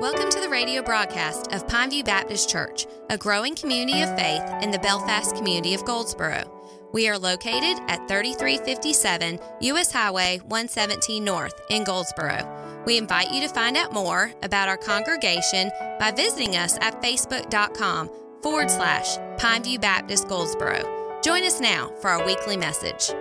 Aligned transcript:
Welcome 0.00 0.28
to 0.30 0.40
the 0.40 0.48
radio 0.48 0.82
broadcast 0.82 1.52
of 1.52 1.68
Pineview 1.68 2.04
Baptist 2.04 2.50
Church, 2.50 2.86
a 3.10 3.16
growing 3.16 3.54
community 3.54 4.02
of 4.02 4.16
faith 4.16 4.42
in 4.60 4.72
the 4.72 4.78
Belfast 4.80 5.36
community 5.36 5.72
of 5.72 5.84
Goldsboro. 5.84 6.42
We 6.92 7.08
are 7.08 7.16
located 7.16 7.80
at 7.86 8.08
3357 8.08 9.38
US 9.60 9.92
Highway 9.92 10.38
117 10.38 11.22
North 11.22 11.60
in 11.70 11.84
Goldsboro. 11.84 12.82
We 12.84 12.98
invite 12.98 13.30
you 13.30 13.40
to 13.42 13.54
find 13.54 13.76
out 13.76 13.92
more 13.92 14.32
about 14.42 14.68
our 14.68 14.76
congregation 14.76 15.70
by 16.00 16.10
visiting 16.10 16.56
us 16.56 16.76
at 16.80 17.00
facebook.com 17.00 18.10
forward 18.42 18.72
slash 18.72 19.16
Pineview 19.38 19.80
Baptist 19.80 20.26
Goldsboro. 20.26 21.20
Join 21.22 21.44
us 21.44 21.60
now 21.60 21.92
for 22.00 22.10
our 22.10 22.26
weekly 22.26 22.56
message. 22.56 23.12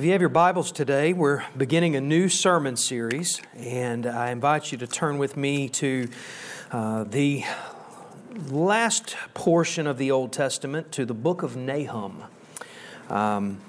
If 0.00 0.06
you 0.06 0.12
have 0.12 0.22
your 0.22 0.30
Bibles 0.30 0.72
today, 0.72 1.12
we're 1.12 1.44
beginning 1.54 1.94
a 1.94 2.00
new 2.00 2.30
sermon 2.30 2.76
series, 2.76 3.38
and 3.54 4.06
I 4.06 4.30
invite 4.30 4.72
you 4.72 4.78
to 4.78 4.86
turn 4.86 5.18
with 5.18 5.36
me 5.36 5.68
to 5.68 6.08
uh, 6.72 7.04
the 7.04 7.44
last 8.48 9.14
portion 9.34 9.86
of 9.86 9.98
the 9.98 10.10
Old 10.10 10.32
Testament, 10.32 10.90
to 10.92 11.04
the 11.04 11.12
book 11.12 11.42
of 11.42 11.54
Nahum. 11.54 12.22
Um, 13.10 13.60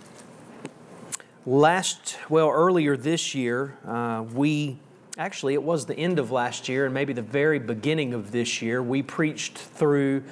last, 1.45 2.17
well, 2.29 2.49
earlier 2.49 2.95
this 2.95 3.35
year, 3.35 3.77
uh, 3.85 4.23
we 4.33 4.77
actually, 5.17 5.53
it 5.53 5.63
was 5.63 5.85
the 5.85 5.97
end 5.97 6.17
of 6.17 6.31
last 6.31 6.69
year 6.69 6.85
and 6.85 6.93
maybe 6.93 7.11
the 7.11 7.21
very 7.21 7.59
beginning 7.59 8.13
of 8.13 8.31
this 8.31 8.61
year, 8.61 8.81
we 8.81 9.03
preached 9.03 9.57
through 9.57 10.23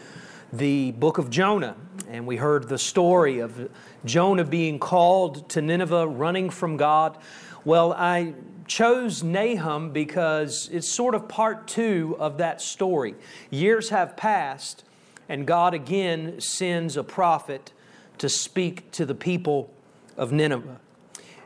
the 0.54 0.92
book 0.94 1.18
of 1.18 1.30
Jonah, 1.30 1.76
and 2.10 2.26
we 2.26 2.38
heard 2.38 2.68
the 2.68 2.78
story 2.78 3.40
of 3.40 3.70
Jonah 4.04 4.44
being 4.44 4.80
called 4.80 5.48
to 5.50 5.62
Nineveh, 5.62 6.08
running 6.08 6.50
from 6.50 6.76
God. 6.76 7.18
Well, 7.64 7.94
I 7.94 8.34
chose 8.66 9.22
Nahum 9.24 9.92
because 9.92 10.70
it's 10.72 10.90
sort 10.90 11.14
of 11.14 11.28
part 11.28 11.68
two 11.68 12.16
of 12.20 12.40
that 12.40 12.62
story. 12.62 13.14
Years 13.52 13.90
have 13.90 14.18
passed, 14.18 14.84
and 15.28 15.46
God 15.46 15.76
again 15.76 16.42
sends 16.42 16.98
a 16.98 17.04
prophet 17.04 17.74
to 18.18 18.28
speak 18.28 18.90
to 18.92 19.06
the 19.06 19.16
people 19.16 19.72
of 20.18 20.32
Nineveh. 20.32 20.80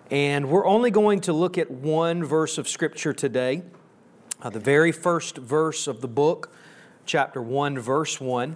And 0.09 0.50
we're 0.50 0.66
only 0.66 0.92
going 0.92 1.20
to 1.22 1.33
look 1.33 1.58
at 1.58 1.70
one 1.70 2.23
verse 2.23 2.58
of 2.58 2.70
Scripture 2.70 3.11
today, 3.11 3.64
uh, 4.42 4.50
the 4.50 4.59
very 4.61 4.94
first 4.94 5.38
verse 5.38 5.88
of 5.88 6.00
the 6.00 6.08
book, 6.08 6.52
chapter 7.05 7.42
1, 7.42 7.80
verse 7.80 8.22
1. 8.22 8.55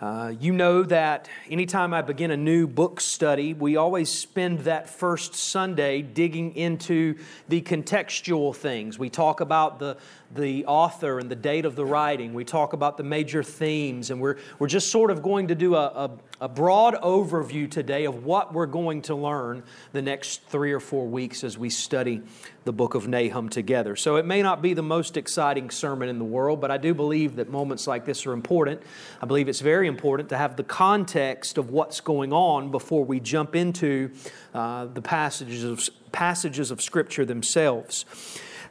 Uh, 0.00 0.32
you 0.40 0.52
know 0.52 0.82
that 0.82 1.28
anytime 1.48 1.94
I 1.94 2.02
begin 2.02 2.32
a 2.32 2.36
new 2.36 2.66
book 2.66 3.00
study, 3.00 3.54
we 3.54 3.76
always 3.76 4.10
spend 4.10 4.60
that 4.60 4.90
first 4.90 5.34
Sunday 5.34 6.02
digging 6.02 6.56
into 6.56 7.16
the 7.48 7.62
contextual 7.62 8.56
things. 8.56 8.98
We 8.98 9.08
talk 9.08 9.40
about 9.40 9.78
the, 9.78 9.96
the 10.34 10.66
author 10.66 11.18
and 11.18 11.30
the 11.30 11.36
date 11.36 11.64
of 11.64 11.76
the 11.76 11.84
writing. 11.84 12.34
We 12.34 12.44
talk 12.44 12.72
about 12.72 12.96
the 12.96 13.02
major 13.02 13.42
themes, 13.42 14.10
and 14.10 14.20
we're, 14.20 14.36
we're 14.58 14.68
just 14.68 14.90
sort 14.90 15.10
of 15.10 15.22
going 15.22 15.48
to 15.48 15.54
do 15.54 15.74
a, 15.74 15.86
a, 15.86 16.10
a 16.42 16.48
broad 16.48 16.94
overview 16.94 17.70
today 17.70 18.04
of 18.04 18.24
what 18.24 18.52
we're 18.52 18.66
going 18.66 19.02
to 19.02 19.14
learn 19.14 19.62
the 19.92 20.02
next 20.02 20.42
three 20.44 20.72
or 20.72 20.80
four 20.80 21.06
weeks 21.06 21.44
as 21.44 21.56
we 21.56 21.70
study 21.70 22.22
the 22.64 22.72
book 22.72 22.94
of 22.94 23.06
Nahum 23.06 23.48
together. 23.48 23.94
So 23.94 24.16
it 24.16 24.24
may 24.24 24.42
not 24.42 24.62
be 24.62 24.74
the 24.74 24.82
most 24.82 25.16
exciting 25.16 25.70
sermon 25.70 26.08
in 26.08 26.18
the 26.18 26.24
world, 26.24 26.60
but 26.60 26.70
I 26.70 26.78
do 26.78 26.94
believe 26.94 27.36
that 27.36 27.48
moments 27.50 27.86
like 27.86 28.04
this 28.04 28.26
are 28.26 28.32
important. 28.32 28.82
I 29.20 29.26
believe 29.26 29.48
it's 29.48 29.60
very 29.60 29.86
important 29.86 30.30
to 30.30 30.36
have 30.36 30.56
the 30.56 30.64
context 30.64 31.58
of 31.58 31.70
what's 31.70 32.00
going 32.00 32.32
on 32.32 32.70
before 32.70 33.04
we 33.04 33.20
jump 33.20 33.54
into 33.54 34.10
uh, 34.54 34.86
the 34.86 35.02
passages 35.02 35.62
of, 35.62 35.88
passages 36.10 36.70
of 36.70 36.80
Scripture 36.80 37.24
themselves. 37.24 38.04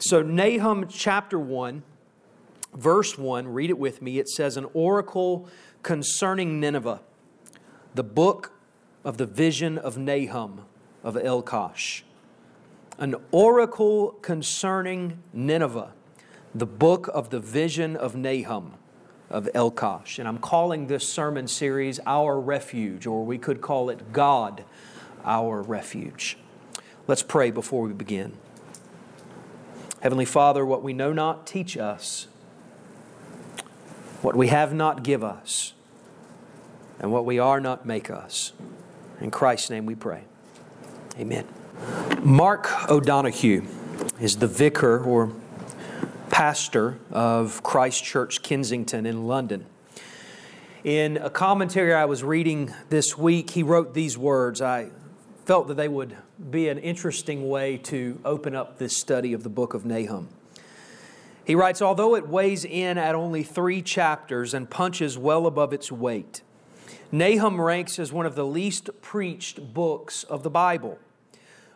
So, 0.05 0.21
Nahum 0.21 0.89
chapter 0.89 1.39
1, 1.39 1.81
verse 2.73 3.17
1, 3.17 3.47
read 3.47 3.69
it 3.69 3.77
with 3.77 4.01
me. 4.01 4.19
It 4.19 4.27
says, 4.27 4.57
An 4.57 4.67
oracle 4.73 5.47
concerning 5.81 6.59
Nineveh, 6.59 6.99
the 7.95 8.03
book 8.03 8.51
of 9.05 9.15
the 9.15 9.25
vision 9.25 9.77
of 9.77 9.97
Nahum 9.97 10.65
of 11.05 11.15
Elkosh. 11.15 12.01
An 12.99 13.15
oracle 13.31 14.17
concerning 14.21 15.23
Nineveh, 15.31 15.93
the 16.53 16.65
book 16.65 17.07
of 17.13 17.29
the 17.29 17.39
vision 17.39 17.95
of 17.95 18.13
Nahum 18.13 18.73
of 19.29 19.47
Elkosh. 19.55 20.19
And 20.19 20.27
I'm 20.27 20.39
calling 20.39 20.87
this 20.87 21.07
sermon 21.07 21.47
series 21.47 22.01
Our 22.05 22.41
Refuge, 22.41 23.07
or 23.07 23.23
we 23.23 23.37
could 23.37 23.61
call 23.61 23.89
it 23.89 24.11
God, 24.11 24.65
Our 25.23 25.61
Refuge. 25.61 26.37
Let's 27.07 27.23
pray 27.23 27.51
before 27.51 27.83
we 27.83 27.93
begin. 27.93 28.37
Heavenly 30.03 30.25
Father, 30.25 30.65
what 30.65 30.83
we 30.83 30.91
know 30.91 31.13
not, 31.13 31.47
teach 31.47 31.77
us. 31.77 32.27
What 34.21 34.35
we 34.35 34.47
have 34.49 34.73
not, 34.73 35.01
give 35.01 35.23
us. 35.23 35.71
And 36.99 37.09
what 37.09 37.23
we 37.23 37.39
are 37.39 37.61
not, 37.61 37.85
make 37.85 38.09
us. 38.09 38.51
In 39.21 39.31
Christ's 39.31 39.69
name 39.69 39.85
we 39.85 39.95
pray. 39.95 40.25
Amen. 41.17 41.47
Mark 42.21 42.89
O'Donoghue 42.89 43.63
is 44.19 44.39
the 44.39 44.47
vicar 44.47 45.01
or 45.01 45.31
pastor 46.29 46.99
of 47.09 47.63
Christ 47.63 48.03
Church 48.03 48.43
Kensington 48.43 49.05
in 49.05 49.25
London. 49.25 49.65
In 50.83 51.15
a 51.15 51.29
commentary 51.29 51.93
I 51.93 52.03
was 52.03 52.25
reading 52.25 52.73
this 52.89 53.17
week, 53.17 53.51
he 53.51 53.63
wrote 53.63 53.93
these 53.93 54.17
words. 54.17 54.61
I 54.61 54.89
felt 55.45 55.69
that 55.69 55.75
they 55.75 55.87
would 55.87 56.17
be 56.49 56.69
an 56.69 56.77
interesting 56.77 57.47
way 57.49 57.77
to 57.77 58.19
open 58.25 58.55
up 58.55 58.77
this 58.77 58.95
study 58.95 59.33
of 59.33 59.43
the 59.43 59.49
book 59.49 59.73
of 59.73 59.85
Nahum. 59.85 60.29
He 61.45 61.55
writes 61.55 61.81
Although 61.81 62.15
it 62.15 62.27
weighs 62.27 62.65
in 62.65 62.97
at 62.97 63.15
only 63.15 63.43
three 63.43 63.81
chapters 63.81 64.53
and 64.53 64.69
punches 64.69 65.17
well 65.17 65.45
above 65.45 65.73
its 65.73 65.91
weight, 65.91 66.41
Nahum 67.11 67.59
ranks 67.59 67.99
as 67.99 68.11
one 68.11 68.25
of 68.25 68.35
the 68.35 68.45
least 68.45 68.89
preached 69.01 69.73
books 69.73 70.23
of 70.23 70.43
the 70.43 70.49
Bible. 70.49 70.97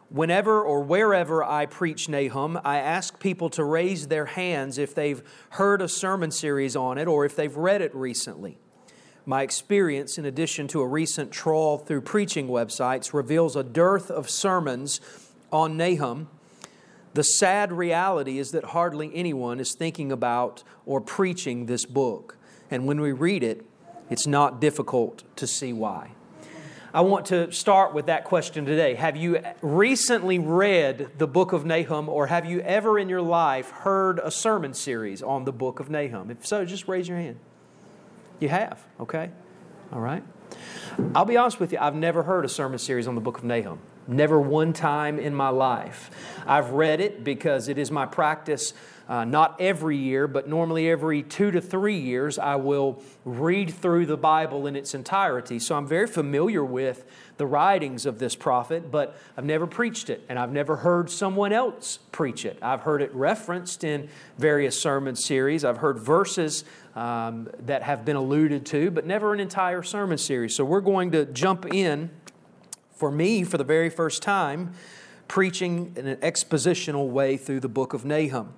Whenever 0.09 0.61
or 0.61 0.81
wherever 0.83 1.44
I 1.44 1.66
preach 1.66 2.07
Nahum, 2.07 2.59
I 2.63 2.77
ask 2.77 3.19
people 3.19 3.50
to 3.51 3.63
raise 3.63 4.07
their 4.07 4.25
hands 4.25 4.77
if 4.77 4.95
they've 4.95 5.22
heard 5.51 5.81
a 5.81 5.89
sermon 5.89 6.31
series 6.31 6.75
on 6.77 6.97
it 6.97 7.07
or 7.07 7.25
if 7.25 7.35
they've 7.35 7.56
read 7.56 7.81
it 7.81 7.94
recently. 7.94 8.57
My 9.29 9.41
experience, 9.41 10.17
in 10.17 10.23
addition 10.23 10.69
to 10.69 10.79
a 10.79 10.88
recent 10.88 11.33
trawl 11.33 11.77
through 11.77 11.99
preaching 11.99 12.47
websites, 12.47 13.13
reveals 13.13 13.57
a 13.57 13.63
dearth 13.63 14.09
of 14.09 14.29
sermons 14.29 15.01
on 15.51 15.75
Nahum. 15.75 16.29
The 17.13 17.23
sad 17.23 17.73
reality 17.73 18.39
is 18.39 18.51
that 18.51 18.63
hardly 18.63 19.13
anyone 19.13 19.59
is 19.59 19.75
thinking 19.75 20.13
about 20.13 20.63
or 20.85 21.01
preaching 21.01 21.65
this 21.65 21.83
book. 21.83 22.38
And 22.71 22.88
when 22.88 23.01
we 23.01 23.11
read 23.11 23.43
it, 23.43 23.65
it's 24.09 24.25
not 24.25 24.61
difficult 24.61 25.23
to 25.35 25.45
see 25.45 25.73
why. 25.73 26.11
I 26.94 27.01
want 27.01 27.25
to 27.25 27.51
start 27.51 27.94
with 27.94 28.05
that 28.05 28.23
question 28.23 28.63
today. 28.63 28.95
Have 28.95 29.17
you 29.17 29.41
recently 29.61 30.39
read 30.39 31.09
the 31.17 31.27
book 31.27 31.51
of 31.51 31.65
Nahum, 31.65 32.07
or 32.07 32.27
have 32.27 32.45
you 32.45 32.61
ever 32.61 32.97
in 32.97 33.09
your 33.09 33.21
life 33.21 33.71
heard 33.71 34.19
a 34.19 34.31
sermon 34.31 34.73
series 34.73 35.21
on 35.21 35.44
the 35.44 35.51
book 35.51 35.81
of 35.81 35.89
Nahum? 35.89 36.31
If 36.31 36.47
so, 36.47 36.63
just 36.63 36.88
raise 36.88 37.09
your 37.09 37.17
hand. 37.17 37.39
You 38.39 38.49
have, 38.49 38.83
okay? 38.99 39.29
All 39.91 39.99
right. 39.99 40.23
I'll 41.15 41.25
be 41.25 41.37
honest 41.37 41.59
with 41.59 41.71
you, 41.71 41.79
I've 41.79 41.95
never 41.95 42.23
heard 42.23 42.45
a 42.45 42.49
sermon 42.49 42.79
series 42.79 43.07
on 43.07 43.15
the 43.15 43.21
book 43.21 43.37
of 43.37 43.43
Nahum. 43.43 43.79
Never 44.07 44.39
one 44.39 44.73
time 44.73 45.19
in 45.19 45.35
my 45.35 45.49
life. 45.49 46.09
I've 46.45 46.71
read 46.71 47.01
it 47.01 47.23
because 47.23 47.67
it 47.67 47.77
is 47.77 47.91
my 47.91 48.05
practice, 48.05 48.73
uh, 49.07 49.23
not 49.23 49.59
every 49.59 49.97
year, 49.97 50.28
but 50.28 50.47
normally 50.47 50.90
every 50.90 51.23
two 51.23 51.51
to 51.51 51.62
three 51.62 51.97
years, 51.97 52.38
I 52.38 52.56
will 52.57 53.01
read 53.23 53.73
through 53.73 54.06
the 54.06 54.18
Bible 54.18 54.68
in 54.68 54.75
its 54.75 54.94
entirety. 54.94 55.59
So 55.59 55.75
I'm 55.75 55.88
very 55.88 56.07
familiar 56.07 56.63
with 56.63 57.06
the 57.38 57.45
writings 57.45 58.06
of 58.06 58.19
this 58.19 58.36
prophet, 58.36 58.92
but 58.92 59.15
I've 59.38 59.45
never 59.45 59.68
preached 59.68 60.09
it, 60.09 60.25
and 60.27 60.38
I've 60.38 60.51
never 60.51 60.77
heard 60.77 61.09
someone 61.09 61.54
else 61.54 62.00
preach 62.12 62.45
it. 62.45 62.57
I've 62.62 62.81
heard 62.81 63.01
it 63.01 63.13
referenced 63.13 63.83
in 63.83 64.09
various 64.38 64.80
sermon 64.80 65.15
series. 65.15 65.63
I've 65.63 65.77
heard 65.77 66.00
verses 66.00 66.65
um, 66.95 67.48
that 67.60 67.83
have 67.83 68.03
been 68.03 68.15
alluded 68.15 68.65
to, 68.68 68.92
but 68.92 69.06
never 69.06 69.33
an 69.33 69.39
entire 69.39 69.83
sermon 69.83 70.18
series. 70.18 70.56
So 70.56 70.65
we're 70.65 70.81
going 70.81 71.12
to 71.12 71.25
jump 71.25 71.65
in, 71.74 72.10
for 72.95 73.12
me, 73.12 73.44
for 73.44 73.57
the 73.57 73.63
very 73.63 73.89
first 73.89 74.24
time, 74.24 74.74
preaching 75.27 75.94
in 75.95 76.07
an 76.07 76.18
expositional 76.18 77.09
way 77.09 77.38
through 77.38 77.59
the 77.59 77.69
book 77.69 77.94
of 77.94 78.06
Nahum. 78.06 78.53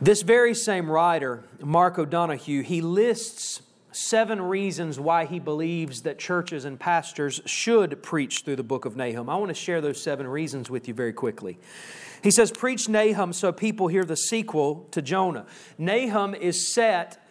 This 0.00 0.22
very 0.22 0.54
same 0.54 0.90
writer, 0.90 1.44
Mark 1.62 1.98
O'Donoghue, 1.98 2.62
he 2.62 2.80
lists 2.80 3.62
seven 3.92 4.40
reasons 4.40 4.98
why 4.98 5.26
he 5.26 5.38
believes 5.38 6.02
that 6.02 6.18
churches 6.18 6.64
and 6.64 6.78
pastors 6.78 7.40
should 7.44 8.02
preach 8.02 8.42
through 8.42 8.56
the 8.56 8.62
book 8.62 8.84
of 8.84 8.96
Nahum. 8.96 9.28
I 9.28 9.36
want 9.36 9.48
to 9.48 9.54
share 9.54 9.80
those 9.80 10.00
seven 10.00 10.26
reasons 10.26 10.70
with 10.70 10.88
you 10.88 10.94
very 10.94 11.12
quickly. 11.12 11.58
He 12.22 12.30
says, 12.30 12.50
Preach 12.50 12.88
Nahum 12.88 13.32
so 13.32 13.52
people 13.52 13.88
hear 13.88 14.04
the 14.04 14.16
sequel 14.16 14.86
to 14.92 15.02
Jonah. 15.02 15.46
Nahum 15.78 16.34
is 16.34 16.72
set 16.72 17.24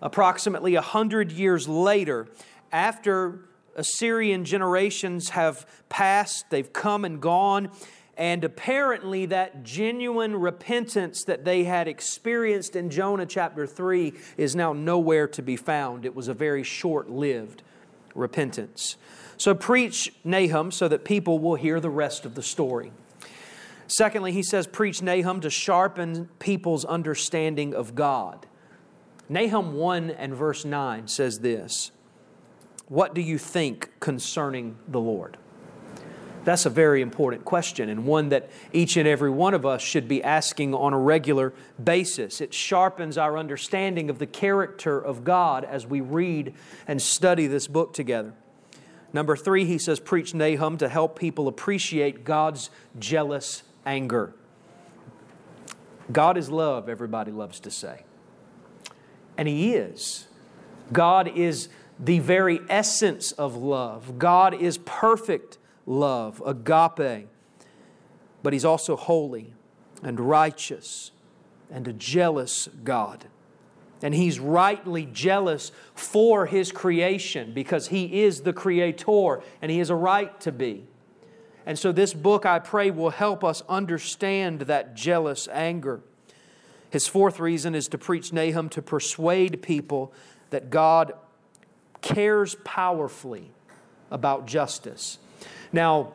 approximately 0.00 0.74
100 0.74 1.32
years 1.32 1.68
later 1.68 2.28
after 2.70 3.40
Assyrian 3.76 4.44
generations 4.44 5.30
have 5.30 5.66
passed, 5.88 6.50
they've 6.50 6.72
come 6.72 7.04
and 7.04 7.20
gone, 7.20 7.70
and 8.16 8.44
apparently 8.44 9.26
that 9.26 9.64
genuine 9.64 10.36
repentance 10.36 11.24
that 11.24 11.44
they 11.44 11.64
had 11.64 11.88
experienced 11.88 12.76
in 12.76 12.90
Jonah 12.90 13.26
chapter 13.26 13.66
3 13.66 14.12
is 14.36 14.54
now 14.54 14.72
nowhere 14.72 15.26
to 15.28 15.42
be 15.42 15.56
found. 15.56 16.04
It 16.04 16.14
was 16.14 16.28
a 16.28 16.34
very 16.34 16.62
short 16.62 17.10
lived 17.10 17.62
repentance. 18.14 18.96
So 19.36 19.54
preach 19.54 20.12
Nahum 20.22 20.70
so 20.70 20.86
that 20.88 21.04
people 21.04 21.40
will 21.40 21.56
hear 21.56 21.80
the 21.80 21.90
rest 21.90 22.24
of 22.24 22.36
the 22.36 22.42
story. 22.42 22.92
Secondly, 23.86 24.32
he 24.32 24.42
says, 24.42 24.66
preach 24.66 25.02
Nahum 25.02 25.40
to 25.40 25.50
sharpen 25.50 26.28
people's 26.38 26.84
understanding 26.84 27.74
of 27.74 27.94
God. 27.94 28.46
Nahum 29.28 29.74
1 29.74 30.10
and 30.10 30.34
verse 30.34 30.64
9 30.64 31.08
says 31.08 31.40
this 31.40 31.90
What 32.94 33.12
do 33.12 33.20
you 33.20 33.38
think 33.38 33.90
concerning 33.98 34.76
the 34.86 35.00
Lord? 35.00 35.36
That's 36.44 36.64
a 36.64 36.70
very 36.70 37.02
important 37.02 37.44
question 37.44 37.88
and 37.88 38.06
one 38.06 38.28
that 38.28 38.50
each 38.72 38.96
and 38.96 39.08
every 39.08 39.30
one 39.30 39.52
of 39.52 39.66
us 39.66 39.82
should 39.82 40.06
be 40.06 40.22
asking 40.22 40.74
on 40.74 40.92
a 40.92 40.98
regular 41.00 41.54
basis. 41.82 42.40
It 42.40 42.54
sharpens 42.54 43.18
our 43.18 43.36
understanding 43.36 44.10
of 44.10 44.20
the 44.20 44.28
character 44.28 44.96
of 44.96 45.24
God 45.24 45.64
as 45.64 45.84
we 45.84 46.02
read 46.02 46.54
and 46.86 47.02
study 47.02 47.48
this 47.48 47.66
book 47.66 47.94
together. 47.94 48.32
Number 49.12 49.34
three, 49.34 49.64
he 49.64 49.76
says, 49.76 49.98
preach 49.98 50.32
Nahum 50.32 50.78
to 50.78 50.88
help 50.88 51.18
people 51.18 51.48
appreciate 51.48 52.22
God's 52.22 52.70
jealous 53.00 53.64
anger. 53.84 54.34
God 56.12 56.36
is 56.36 56.48
love, 56.48 56.88
everybody 56.88 57.32
loves 57.32 57.58
to 57.58 57.72
say. 57.72 58.04
And 59.36 59.48
He 59.48 59.74
is. 59.74 60.28
God 60.92 61.36
is 61.36 61.68
the 61.98 62.18
very 62.18 62.60
essence 62.68 63.32
of 63.32 63.56
love. 63.56 64.18
God 64.18 64.54
is 64.54 64.78
perfect 64.78 65.58
love, 65.86 66.42
agape. 66.44 67.28
But 68.42 68.52
He's 68.52 68.64
also 68.64 68.96
holy 68.96 69.54
and 70.02 70.20
righteous 70.20 71.12
and 71.70 71.88
a 71.88 71.92
jealous 71.92 72.68
God. 72.82 73.26
And 74.02 74.14
He's 74.14 74.38
rightly 74.38 75.06
jealous 75.06 75.72
for 75.94 76.46
His 76.46 76.72
creation 76.72 77.52
because 77.54 77.88
He 77.88 78.22
is 78.22 78.42
the 78.42 78.52
Creator 78.52 79.40
and 79.62 79.70
He 79.70 79.78
has 79.78 79.90
a 79.90 79.94
right 79.94 80.38
to 80.40 80.52
be. 80.52 80.84
And 81.66 81.78
so, 81.78 81.92
this 81.92 82.12
book, 82.12 82.44
I 82.44 82.58
pray, 82.58 82.90
will 82.90 83.10
help 83.10 83.42
us 83.42 83.62
understand 83.68 84.62
that 84.62 84.94
jealous 84.94 85.48
anger. 85.48 86.02
His 86.90 87.06
fourth 87.06 87.40
reason 87.40 87.74
is 87.74 87.88
to 87.88 87.98
preach 87.98 88.32
Nahum 88.32 88.68
to 88.68 88.82
persuade 88.82 89.62
people 89.62 90.12
that 90.50 90.68
God 90.68 91.14
cares 92.04 92.54
powerfully 92.64 93.50
about 94.10 94.46
justice. 94.46 95.18
Now, 95.72 96.12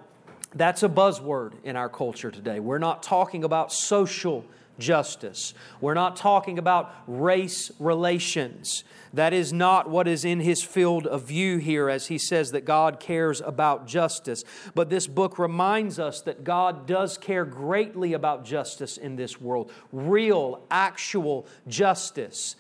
that's 0.53 0.83
a 0.83 0.89
buzzword 0.89 1.53
in 1.63 1.75
our 1.75 1.89
culture 1.89 2.29
today. 2.29 2.59
We're 2.59 2.77
not 2.77 3.01
talking 3.01 3.43
about 3.43 3.73
social 3.73 4.45
justice. 4.77 5.55
We're 5.81 5.95
not 5.95 6.15
talking 6.15 6.59
about 6.59 6.93
race 7.07 7.71
relations. 7.79 8.83
That 9.13 9.33
is 9.33 9.51
not 9.51 9.89
what 9.89 10.07
is 10.07 10.23
in 10.23 10.39
his 10.39 10.63
field 10.63 11.07
of 11.07 11.23
view 11.23 11.57
here 11.57 11.89
as 11.89 12.07
he 12.07 12.19
says 12.19 12.51
that 12.51 12.65
God 12.65 12.99
cares 12.99 13.41
about 13.41 13.87
justice. 13.87 14.43
But 14.75 14.91
this 14.91 15.07
book 15.07 15.39
reminds 15.39 15.97
us 15.97 16.21
that 16.21 16.43
God 16.43 16.85
does 16.85 17.17
care 17.17 17.45
greatly 17.45 18.13
about 18.13 18.45
justice 18.45 18.95
in 18.95 19.15
this 19.15 19.41
world 19.41 19.71
real, 19.91 20.63
actual 20.69 21.47
justice. 21.67 22.55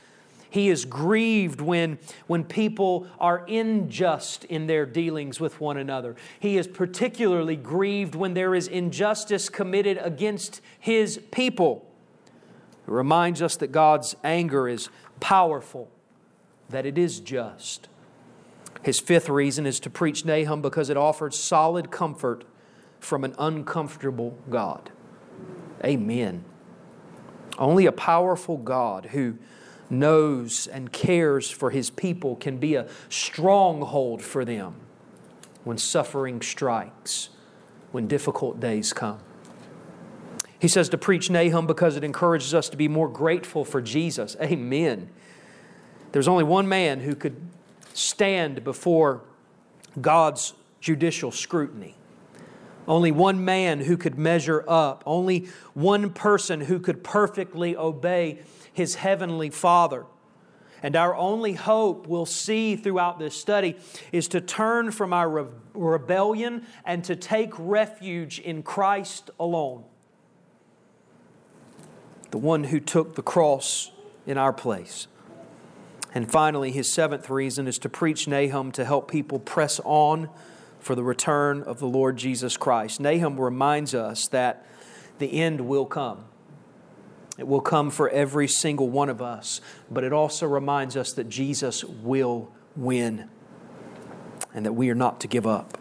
He 0.49 0.69
is 0.69 0.85
grieved 0.85 1.61
when, 1.61 1.99
when 2.27 2.43
people 2.43 3.07
are 3.19 3.45
unjust 3.47 4.45
in 4.45 4.67
their 4.67 4.85
dealings 4.85 5.39
with 5.39 5.59
one 5.61 5.77
another. 5.77 6.15
He 6.39 6.57
is 6.57 6.67
particularly 6.67 7.55
grieved 7.55 8.15
when 8.15 8.33
there 8.33 8.55
is 8.55 8.67
injustice 8.67 9.49
committed 9.49 9.99
against 10.01 10.61
His 10.79 11.19
people. 11.31 11.85
It 12.87 12.91
reminds 12.91 13.41
us 13.41 13.55
that 13.57 13.71
God's 13.71 14.15
anger 14.23 14.67
is 14.67 14.89
powerful, 15.19 15.89
that 16.69 16.85
it 16.85 16.97
is 16.97 17.19
just. 17.19 17.87
His 18.81 18.99
fifth 18.99 19.29
reason 19.29 19.65
is 19.65 19.79
to 19.81 19.89
preach 19.89 20.25
Nahum 20.25 20.61
because 20.61 20.89
it 20.89 20.97
offers 20.97 21.37
solid 21.37 21.91
comfort 21.91 22.45
from 22.99 23.23
an 23.23 23.35
uncomfortable 23.37 24.37
God. 24.49 24.89
Amen. 25.83 26.43
Only 27.57 27.85
a 27.85 27.91
powerful 27.91 28.57
God 28.57 29.07
who 29.07 29.37
knows 29.89 30.67
and 30.67 30.91
cares 30.91 31.49
for 31.49 31.71
his 31.71 31.89
people 31.89 32.35
can 32.35 32.57
be 32.57 32.75
a 32.75 32.87
stronghold 33.09 34.21
for 34.21 34.45
them 34.45 34.75
when 35.63 35.77
suffering 35.77 36.41
strikes, 36.41 37.29
when 37.91 38.07
difficult 38.07 38.59
days 38.59 38.93
come. 38.93 39.19
He 40.59 40.67
says 40.67 40.89
to 40.89 40.97
preach 40.97 41.29
Nahum 41.29 41.67
because 41.67 41.95
it 41.95 42.03
encourages 42.03 42.53
us 42.53 42.69
to 42.69 42.77
be 42.77 42.87
more 42.87 43.07
grateful 43.07 43.63
for 43.63 43.81
Jesus. 43.81 44.35
Amen. 44.41 45.09
There's 46.11 46.27
only 46.27 46.43
one 46.43 46.67
man 46.67 46.99
who 46.99 47.15
could 47.15 47.37
stand 47.93 48.63
before 48.63 49.21
God's 49.99 50.53
judicial 50.81 51.31
scrutiny. 51.31 51.95
Only 52.89 53.11
one 53.11 53.45
man 53.45 53.79
who 53.79 53.95
could 53.95 54.17
measure 54.17 54.65
up. 54.67 55.03
Only 55.05 55.47
one 55.73 56.09
person 56.09 56.61
who 56.61 56.79
could 56.79 57.03
perfectly 57.03 57.77
obey 57.77 58.39
his 58.73 58.95
heavenly 58.95 59.51
Father. 59.51 60.05
And 60.81 60.95
our 60.95 61.15
only 61.15 61.53
hope 61.53 62.07
we'll 62.07 62.25
see 62.25 62.75
throughout 62.75 63.19
this 63.19 63.39
study 63.39 63.75
is 64.11 64.27
to 64.29 64.41
turn 64.41 64.91
from 64.91 65.13
our 65.13 65.29
re- 65.29 65.45
rebellion 65.73 66.65
and 66.83 67.03
to 67.03 67.15
take 67.15 67.51
refuge 67.57 68.39
in 68.39 68.63
Christ 68.63 69.29
alone 69.39 69.83
the 72.31 72.37
one 72.37 72.65
who 72.65 72.79
took 72.79 73.15
the 73.15 73.23
cross 73.23 73.91
in 74.25 74.37
our 74.37 74.53
place. 74.53 75.07
And 76.13 76.31
finally, 76.31 76.71
his 76.71 76.91
seventh 76.91 77.29
reason 77.29 77.67
is 77.67 77.77
to 77.79 77.89
preach 77.89 78.27
Nahum 78.27 78.71
to 78.73 78.85
help 78.85 79.09
people 79.09 79.39
press 79.39 79.79
on 79.83 80.29
for 80.79 80.95
the 80.95 81.03
return 81.03 81.61
of 81.63 81.79
the 81.79 81.87
Lord 81.87 82.17
Jesus 82.17 82.57
Christ. 82.57 82.99
Nahum 82.99 83.39
reminds 83.39 83.93
us 83.93 84.27
that 84.27 84.65
the 85.19 85.39
end 85.39 85.61
will 85.61 85.85
come. 85.85 86.25
It 87.37 87.47
will 87.47 87.61
come 87.61 87.89
for 87.89 88.09
every 88.09 88.47
single 88.47 88.89
one 88.89 89.09
of 89.09 89.21
us, 89.21 89.61
but 89.89 90.03
it 90.03 90.11
also 90.11 90.45
reminds 90.45 90.97
us 90.97 91.13
that 91.13 91.29
Jesus 91.29 91.83
will 91.83 92.51
win 92.75 93.29
and 94.53 94.65
that 94.65 94.73
we 94.73 94.89
are 94.89 94.95
not 94.95 95.21
to 95.21 95.27
give 95.27 95.47
up. 95.47 95.77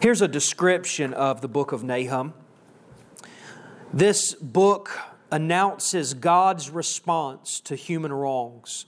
Here's 0.00 0.22
a 0.22 0.28
description 0.28 1.12
of 1.14 1.40
the 1.40 1.48
book 1.48 1.72
of 1.72 1.84
Nahum. 1.84 2.34
This 3.92 4.34
book 4.34 4.98
announces 5.30 6.14
God's 6.14 6.70
response 6.70 7.60
to 7.60 7.76
human 7.76 8.12
wrongs, 8.12 8.86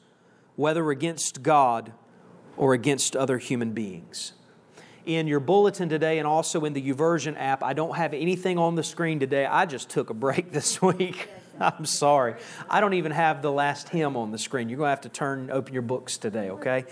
whether 0.56 0.90
against 0.90 1.42
God 1.42 1.92
or 2.56 2.74
against 2.74 3.14
other 3.14 3.38
human 3.38 3.72
beings. 3.72 4.32
In 5.10 5.26
your 5.26 5.40
bulletin 5.40 5.88
today 5.88 6.20
and 6.20 6.28
also 6.28 6.64
in 6.64 6.72
the 6.72 6.80
YouVersion 6.80 7.34
app, 7.36 7.64
I 7.64 7.72
don't 7.72 7.96
have 7.96 8.14
anything 8.14 8.58
on 8.58 8.76
the 8.76 8.84
screen 8.84 9.18
today. 9.18 9.44
I 9.44 9.66
just 9.66 9.90
took 9.90 10.08
a 10.08 10.14
break 10.14 10.52
this 10.52 10.80
week. 10.80 11.28
I'm 11.58 11.84
sorry. 11.84 12.36
I 12.68 12.80
don't 12.80 12.94
even 12.94 13.10
have 13.10 13.42
the 13.42 13.50
last 13.50 13.88
hymn 13.88 14.16
on 14.16 14.30
the 14.30 14.38
screen. 14.38 14.68
You're 14.68 14.78
going 14.78 14.86
to 14.86 14.90
have 14.90 15.00
to 15.00 15.08
turn 15.08 15.50
open 15.50 15.72
your 15.72 15.82
books 15.82 16.16
today, 16.16 16.50
okay? 16.50 16.84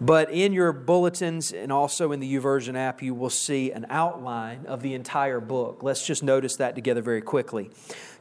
But 0.00 0.30
in 0.30 0.52
your 0.52 0.72
bulletins 0.72 1.50
and 1.50 1.72
also 1.72 2.12
in 2.12 2.20
the 2.20 2.36
YouVersion 2.36 2.76
app, 2.76 3.02
you 3.02 3.14
will 3.14 3.30
see 3.30 3.72
an 3.72 3.86
outline 3.90 4.66
of 4.66 4.82
the 4.82 4.94
entire 4.94 5.40
book. 5.40 5.82
Let's 5.82 6.06
just 6.06 6.22
notice 6.22 6.54
that 6.58 6.76
together 6.76 7.02
very 7.02 7.20
quickly. 7.20 7.68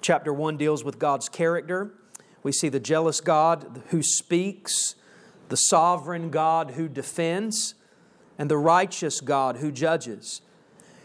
Chapter 0.02 0.34
1 0.34 0.58
deals 0.58 0.84
with 0.84 0.98
God's 0.98 1.30
character. 1.30 1.94
We 2.42 2.52
see 2.52 2.68
the 2.68 2.80
jealous 2.80 3.22
God 3.22 3.84
who 3.90 4.02
speaks, 4.02 4.96
the 5.50 5.58
sovereign 5.58 6.32
God 6.32 6.72
who 6.72 6.90
defends, 6.90 7.76
and 8.38 8.50
the 8.50 8.58
righteous 8.58 9.22
God 9.22 9.58
who 9.58 9.72
judges. 9.72 10.42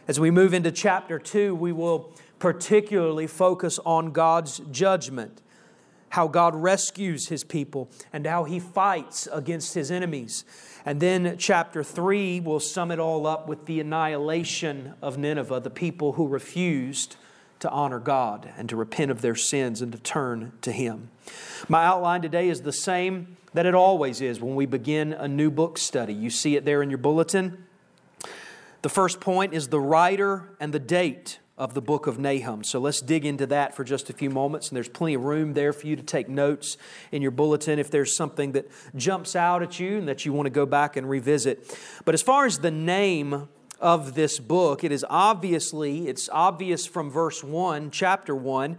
As 0.06 0.18
we 0.18 0.30
move 0.30 0.54
into 0.54 0.72
chapter 0.72 1.18
2, 1.18 1.54
we 1.54 1.72
will 1.72 2.12
particularly 2.38 3.26
focus 3.26 3.78
on 3.84 4.12
God's 4.12 4.60
judgment 4.70 5.42
how 6.10 6.26
God 6.26 6.54
rescues 6.54 7.28
his 7.28 7.44
people, 7.44 7.90
and 8.12 8.26
how 8.26 8.44
he 8.44 8.58
fights 8.58 9.28
against 9.32 9.74
his 9.74 9.90
enemies. 9.90 10.44
And 10.84 11.00
then 11.00 11.36
chapter 11.38 11.82
3 11.82 12.40
will 12.40 12.60
sum 12.60 12.90
it 12.90 12.98
all 12.98 13.26
up 13.26 13.48
with 13.48 13.66
the 13.66 13.80
annihilation 13.80 14.94
of 15.02 15.18
Nineveh, 15.18 15.60
the 15.60 15.70
people 15.70 16.14
who 16.14 16.26
refused 16.26 17.16
to 17.60 17.70
honor 17.70 17.98
God 17.98 18.52
and 18.56 18.68
to 18.68 18.76
repent 18.76 19.10
of 19.10 19.20
their 19.20 19.34
sins 19.34 19.82
and 19.82 19.92
to 19.92 19.98
turn 19.98 20.52
to 20.62 20.72
him. 20.72 21.10
My 21.68 21.84
outline 21.84 22.22
today 22.22 22.48
is 22.48 22.62
the 22.62 22.72
same 22.72 23.36
that 23.54 23.66
it 23.66 23.74
always 23.74 24.20
is 24.20 24.40
when 24.40 24.54
we 24.54 24.66
begin 24.66 25.12
a 25.12 25.26
new 25.26 25.50
book 25.50 25.78
study. 25.78 26.12
You 26.12 26.30
see 26.30 26.56
it 26.56 26.64
there 26.64 26.82
in 26.82 26.90
your 26.90 26.98
bulletin. 26.98 27.64
The 28.82 28.88
first 28.88 29.20
point 29.20 29.54
is 29.54 29.68
the 29.68 29.80
writer 29.80 30.54
and 30.60 30.72
the 30.72 30.78
date 30.78 31.40
of 31.56 31.74
the 31.74 31.82
book 31.82 32.06
of 32.06 32.20
Nahum. 32.20 32.62
So 32.62 32.78
let's 32.78 33.00
dig 33.00 33.26
into 33.26 33.44
that 33.46 33.74
for 33.74 33.82
just 33.82 34.08
a 34.08 34.12
few 34.12 34.30
moments. 34.30 34.68
And 34.68 34.76
there's 34.76 34.88
plenty 34.88 35.14
of 35.14 35.24
room 35.24 35.54
there 35.54 35.72
for 35.72 35.88
you 35.88 35.96
to 35.96 36.02
take 36.02 36.28
notes 36.28 36.76
in 37.10 37.20
your 37.20 37.32
bulletin 37.32 37.80
if 37.80 37.90
there's 37.90 38.16
something 38.16 38.52
that 38.52 38.70
jumps 38.94 39.34
out 39.34 39.62
at 39.62 39.80
you 39.80 39.98
and 39.98 40.06
that 40.06 40.24
you 40.24 40.32
want 40.32 40.46
to 40.46 40.50
go 40.50 40.64
back 40.64 40.96
and 40.96 41.10
revisit. 41.10 41.76
But 42.04 42.14
as 42.14 42.22
far 42.22 42.46
as 42.46 42.60
the 42.60 42.70
name 42.70 43.48
of 43.80 44.14
this 44.14 44.38
book, 44.38 44.84
it 44.84 44.92
is 44.92 45.04
obviously, 45.08 46.08
it's 46.08 46.28
obvious 46.32 46.86
from 46.86 47.10
verse 47.10 47.44
1, 47.44 47.90
chapter 47.90 48.34
1, 48.34 48.78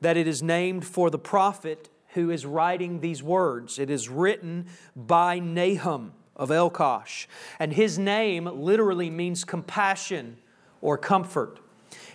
that 0.00 0.16
it 0.16 0.26
is 0.26 0.42
named 0.42 0.84
for 0.84 1.10
the 1.10 1.18
prophet 1.18 1.88
who 2.14 2.30
is 2.30 2.46
writing 2.46 3.00
these 3.00 3.22
words. 3.22 3.78
It 3.78 3.90
is 3.90 4.08
written 4.08 4.66
by 4.94 5.38
Nahum 5.38 6.12
of 6.36 6.50
Elkosh. 6.50 7.26
And 7.58 7.72
his 7.72 7.98
name 7.98 8.44
literally 8.44 9.10
means 9.10 9.44
compassion 9.44 10.38
or 10.80 10.96
comfort. 10.96 11.58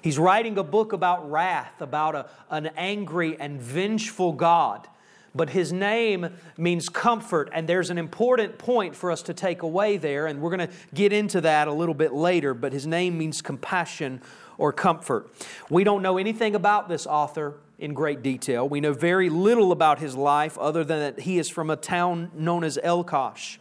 He's 0.01 0.17
writing 0.17 0.57
a 0.57 0.63
book 0.63 0.93
about 0.93 1.29
wrath, 1.29 1.81
about 1.81 2.15
a, 2.15 2.29
an 2.49 2.67
angry 2.77 3.39
and 3.39 3.61
vengeful 3.61 4.33
God. 4.33 4.87
But 5.35 5.49
his 5.49 5.73
name 5.73 6.29
means 6.57 6.89
comfort, 6.89 7.49
and 7.53 7.67
there's 7.67 7.89
an 7.89 7.97
important 7.97 8.57
point 8.57 8.95
for 8.95 9.11
us 9.11 9.23
to 9.23 9.33
take 9.33 9.63
away 9.63 9.97
there, 9.97 10.27
and 10.27 10.41
we're 10.41 10.55
going 10.55 10.67
to 10.67 10.73
get 10.93 11.11
into 11.11 11.41
that 11.41 11.67
a 11.67 11.73
little 11.73 11.95
bit 11.95 12.13
later. 12.13 12.53
But 12.53 12.71
his 12.71 12.85
name 12.85 13.17
means 13.17 13.41
compassion 13.41 14.21
or 14.57 14.71
comfort. 14.71 15.31
We 15.69 15.83
don't 15.83 16.03
know 16.03 16.17
anything 16.17 16.53
about 16.53 16.87
this 16.87 17.07
author 17.07 17.55
in 17.79 17.93
great 17.93 18.21
detail. 18.21 18.69
We 18.69 18.79
know 18.79 18.93
very 18.93 19.29
little 19.29 19.71
about 19.71 19.99
his 19.99 20.15
life 20.15 20.57
other 20.57 20.83
than 20.83 20.99
that 20.99 21.21
he 21.21 21.39
is 21.39 21.49
from 21.49 21.69
a 21.69 21.75
town 21.75 22.31
known 22.35 22.63
as 22.63 22.77
Elkosh. 22.83 23.57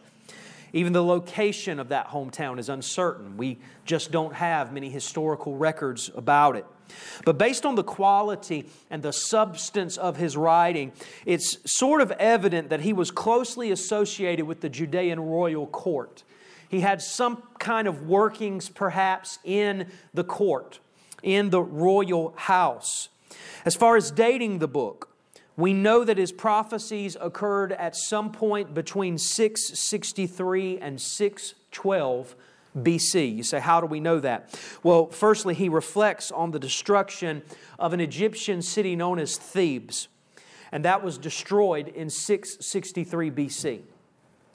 Even 0.73 0.91
the 0.91 1.03
location 1.03 1.79
of 1.79 1.89
that 1.89 2.07
hometown 2.07 2.57
is 2.57 2.67
uncertain. 2.67 3.37
We 3.37 3.59
just 3.85 4.11
don't 4.11 4.33
have 4.33 4.73
many 4.73 4.89
historical 4.89 5.55
records 5.55 6.09
about 6.15 6.55
it. 6.55 6.65
But 7.25 7.37
based 7.37 7.65
on 7.65 7.75
the 7.75 7.83
quality 7.83 8.65
and 8.89 9.03
the 9.03 9.13
substance 9.13 9.97
of 9.97 10.17
his 10.17 10.35
writing, 10.35 10.91
it's 11.25 11.57
sort 11.65 12.01
of 12.01 12.11
evident 12.13 12.69
that 12.69 12.81
he 12.81 12.91
was 12.91 13.11
closely 13.11 13.71
associated 13.71 14.45
with 14.45 14.61
the 14.61 14.69
Judean 14.69 15.19
royal 15.19 15.67
court. 15.67 16.23
He 16.69 16.79
had 16.79 17.03
some 17.03 17.43
kind 17.59 17.87
of 17.87 18.07
workings, 18.07 18.67
perhaps, 18.67 19.37
in 19.43 19.91
the 20.11 20.23
court, 20.23 20.79
in 21.21 21.51
the 21.51 21.61
royal 21.61 22.33
house. 22.35 23.09
As 23.63 23.75
far 23.75 23.95
as 23.95 24.09
dating 24.09 24.57
the 24.57 24.67
book, 24.67 25.12
we 25.55 25.73
know 25.73 26.03
that 26.03 26.17
his 26.17 26.31
prophecies 26.31 27.15
occurred 27.19 27.71
at 27.73 27.95
some 27.95 28.31
point 28.31 28.73
between 28.73 29.17
663 29.17 30.79
and 30.79 30.99
612 30.99 32.35
BC. 32.77 33.35
You 33.35 33.43
say, 33.43 33.59
how 33.59 33.79
do 33.79 33.85
we 33.85 33.99
know 33.99 34.19
that? 34.19 34.59
Well, 34.81 35.07
firstly, 35.07 35.53
he 35.53 35.69
reflects 35.69 36.31
on 36.31 36.51
the 36.51 36.59
destruction 36.59 37.43
of 37.77 37.93
an 37.93 37.99
Egyptian 37.99 38.61
city 38.61 38.95
known 38.95 39.19
as 39.19 39.37
Thebes, 39.37 40.07
and 40.71 40.83
that 40.85 41.03
was 41.03 41.19
destroyed 41.19 41.87
in 41.87 42.09
663 42.09 43.29
BC. 43.29 43.81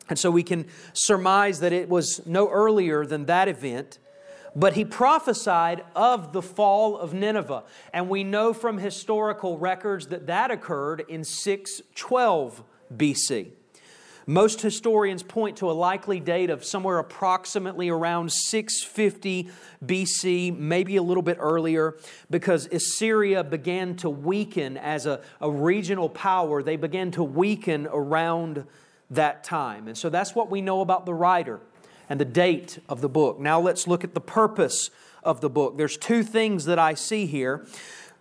And 0.08 0.18
so 0.18 0.30
we 0.30 0.42
can 0.42 0.66
surmise 0.94 1.60
that 1.60 1.72
it 1.72 1.88
was 1.88 2.26
no 2.26 2.48
earlier 2.48 3.06
than 3.06 3.26
that 3.26 3.46
event. 3.46 3.98
But 4.58 4.72
he 4.72 4.84
prophesied 4.84 5.84
of 5.94 6.32
the 6.32 6.42
fall 6.42 6.98
of 6.98 7.14
Nineveh. 7.14 7.62
And 7.92 8.08
we 8.08 8.24
know 8.24 8.52
from 8.52 8.78
historical 8.78 9.56
records 9.56 10.08
that 10.08 10.26
that 10.26 10.50
occurred 10.50 11.04
in 11.08 11.22
612 11.22 12.64
BC. 12.92 13.50
Most 14.26 14.60
historians 14.60 15.22
point 15.22 15.58
to 15.58 15.70
a 15.70 15.72
likely 15.72 16.18
date 16.18 16.50
of 16.50 16.64
somewhere 16.64 16.98
approximately 16.98 17.88
around 17.88 18.32
650 18.32 19.48
BC, 19.86 20.58
maybe 20.58 20.96
a 20.96 21.02
little 21.04 21.22
bit 21.22 21.36
earlier, 21.38 21.96
because 22.28 22.66
Assyria 22.66 23.44
began 23.44 23.94
to 23.98 24.10
weaken 24.10 24.76
as 24.76 25.06
a, 25.06 25.20
a 25.40 25.48
regional 25.48 26.08
power. 26.08 26.64
They 26.64 26.76
began 26.76 27.12
to 27.12 27.22
weaken 27.22 27.86
around 27.86 28.66
that 29.08 29.44
time. 29.44 29.86
And 29.86 29.96
so 29.96 30.10
that's 30.10 30.34
what 30.34 30.50
we 30.50 30.62
know 30.62 30.80
about 30.80 31.06
the 31.06 31.14
writer 31.14 31.60
and 32.08 32.20
the 32.20 32.24
date 32.24 32.78
of 32.88 33.00
the 33.00 33.08
book. 33.08 33.38
Now 33.38 33.60
let's 33.60 33.86
look 33.86 34.04
at 34.04 34.14
the 34.14 34.20
purpose 34.20 34.90
of 35.22 35.40
the 35.40 35.50
book. 35.50 35.76
There's 35.76 35.96
two 35.96 36.22
things 36.22 36.64
that 36.64 36.78
I 36.78 36.94
see 36.94 37.26
here. 37.26 37.66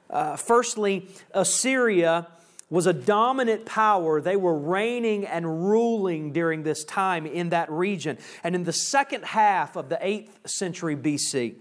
Uh, 0.10 0.36
firstly, 0.36 1.08
Assyria 1.34 2.28
was 2.70 2.86
a 2.86 2.94
dominant 2.94 3.66
power. 3.66 4.20
They 4.20 4.36
were 4.36 4.58
reigning 4.58 5.26
and 5.26 5.70
ruling 5.70 6.34
during 6.34 6.64
this 6.64 6.84
time 6.84 7.26
in 7.26 7.50
that 7.50 7.72
region. 7.72 8.18
And 8.44 8.56
in 8.56 8.64
the 8.66 8.74
second 8.74 9.24
half 9.26 9.76
of 9.76 9.90
the 9.90 9.98
8th 9.98 10.30
century 10.46 10.96
BC, 10.96 11.56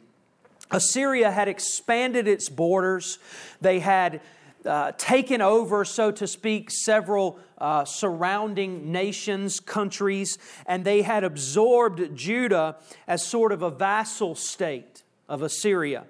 Assyria 0.71 1.31
had 1.31 1.47
expanded 1.47 2.27
its 2.27 2.49
borders. 2.49 3.19
They 3.61 3.79
had 3.79 4.21
uh, 4.67 4.93
taken 4.99 5.41
over, 5.41 5.85
so 5.85 6.11
to 6.11 6.27
speak, 6.27 6.71
several 6.71 7.39
uh, 7.59 7.85
surrounding 7.85 8.93
nations, 8.93 9.61
countries, 9.61 10.39
and 10.67 10.85
they 10.85 11.03
had 11.03 11.25
absorbed 11.25 12.17
Judah 12.17 12.77
as 13.07 13.25
sort 13.25 13.53
of 13.53 13.63
a 13.63 13.71
vassal 13.71 14.35
state 14.35 15.03
of 15.29 15.43
Assyria. 15.43 16.05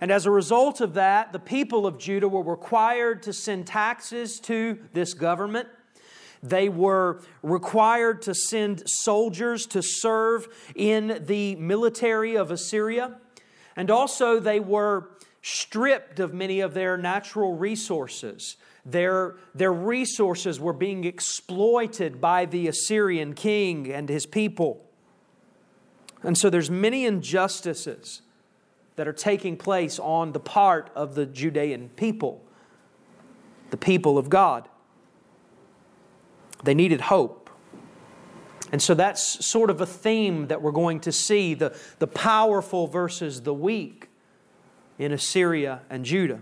And 0.00 0.10
as 0.10 0.26
a 0.26 0.30
result 0.32 0.80
of 0.80 0.94
that, 0.94 1.32
the 1.32 1.38
people 1.38 1.86
of 1.86 1.96
Judah 1.96 2.28
were 2.28 2.42
required 2.42 3.22
to 3.22 3.32
send 3.32 3.68
taxes 3.68 4.40
to 4.40 4.78
this 4.92 5.14
government. 5.14 5.68
They 6.42 6.68
were 6.68 7.22
required 7.42 8.22
to 8.22 8.34
send 8.34 8.82
soldiers 8.86 9.64
to 9.66 9.80
serve 9.80 10.48
in 10.74 11.22
the 11.26 11.54
military 11.54 12.36
of 12.36 12.50
Assyria. 12.50 13.18
And 13.76 13.90
also, 13.90 14.40
they 14.40 14.58
were 14.58 15.12
stripped 15.42 16.20
of 16.20 16.32
many 16.32 16.60
of 16.60 16.72
their 16.72 16.96
natural 16.96 17.56
resources. 17.56 18.56
Their, 18.86 19.36
their 19.54 19.72
resources 19.72 20.58
were 20.58 20.72
being 20.72 21.04
exploited 21.04 22.20
by 22.20 22.46
the 22.46 22.68
Assyrian 22.68 23.34
king 23.34 23.92
and 23.92 24.08
his 24.08 24.24
people. 24.24 24.84
And 26.22 26.38
so 26.38 26.48
there's 26.48 26.70
many 26.70 27.04
injustices 27.04 28.22
that 28.94 29.08
are 29.08 29.12
taking 29.12 29.56
place 29.56 29.98
on 29.98 30.32
the 30.32 30.40
part 30.40 30.90
of 30.94 31.16
the 31.16 31.26
Judean 31.26 31.90
people, 31.96 32.44
the 33.70 33.76
people 33.76 34.18
of 34.18 34.30
God. 34.30 34.68
They 36.62 36.74
needed 36.74 37.00
hope. 37.02 37.50
And 38.70 38.80
so 38.80 38.94
that's 38.94 39.44
sort 39.44 39.70
of 39.70 39.80
a 39.80 39.86
theme 39.86 40.46
that 40.46 40.62
we're 40.62 40.70
going 40.70 41.00
to 41.00 41.12
see 41.12 41.54
the, 41.54 41.76
the 41.98 42.06
powerful 42.06 42.86
versus 42.86 43.42
the 43.42 43.52
weak 43.52 44.08
in 44.98 45.12
Assyria 45.12 45.80
and 45.90 46.04
Judah. 46.04 46.40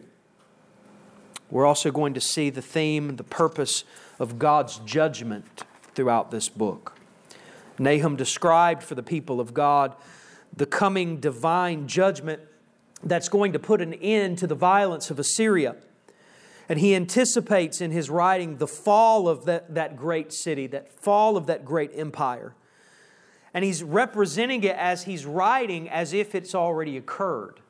We're 1.50 1.66
also 1.66 1.90
going 1.90 2.14
to 2.14 2.21
see 2.21 2.50
the 2.50 2.62
theme, 2.62 3.16
the 3.16 3.25
purpose 3.25 3.85
of 4.19 4.38
God's 4.38 4.78
judgment 4.78 5.64
throughout 5.95 6.30
this 6.30 6.49
book. 6.49 6.97
Nahum 7.78 8.16
described 8.16 8.83
for 8.83 8.95
the 8.95 9.02
people 9.02 9.40
of 9.40 9.54
God 9.54 9.97
the 10.57 10.66
coming 10.66 11.19
divine 11.19 11.87
judgment 11.87 12.42
that's 13.02 13.28
going 13.28 13.52
to 13.52 13.59
put 13.59 13.80
an 13.80 13.95
end 13.95 14.38
to 14.38 14.47
the 14.47 14.54
violence 14.54 15.11
of 15.11 15.19
Assyria. 15.19 15.76
And 16.69 16.78
he 16.78 16.95
anticipates 16.95 17.80
in 17.80 17.90
his 17.90 18.11
writing 18.11 18.59
the 18.59 18.66
fall 18.66 19.28
of 19.28 19.45
that, 19.47 19.75
that 19.75 19.97
great 19.97 20.33
city, 20.33 20.66
that 20.69 20.92
fall 20.92 21.37
of 21.37 21.47
that 21.47 21.64
great 21.64 21.90
empire. 21.95 22.54
And 23.52 23.64
he's 23.64 23.83
representing 23.83 24.62
it 24.62 24.76
as 24.76 25.04
he's 25.04 25.26
writing 25.26 25.88
as 25.88 26.12
if 26.12 26.35
it's 26.35 26.54
already 26.54 26.97
occurred. 26.97 27.61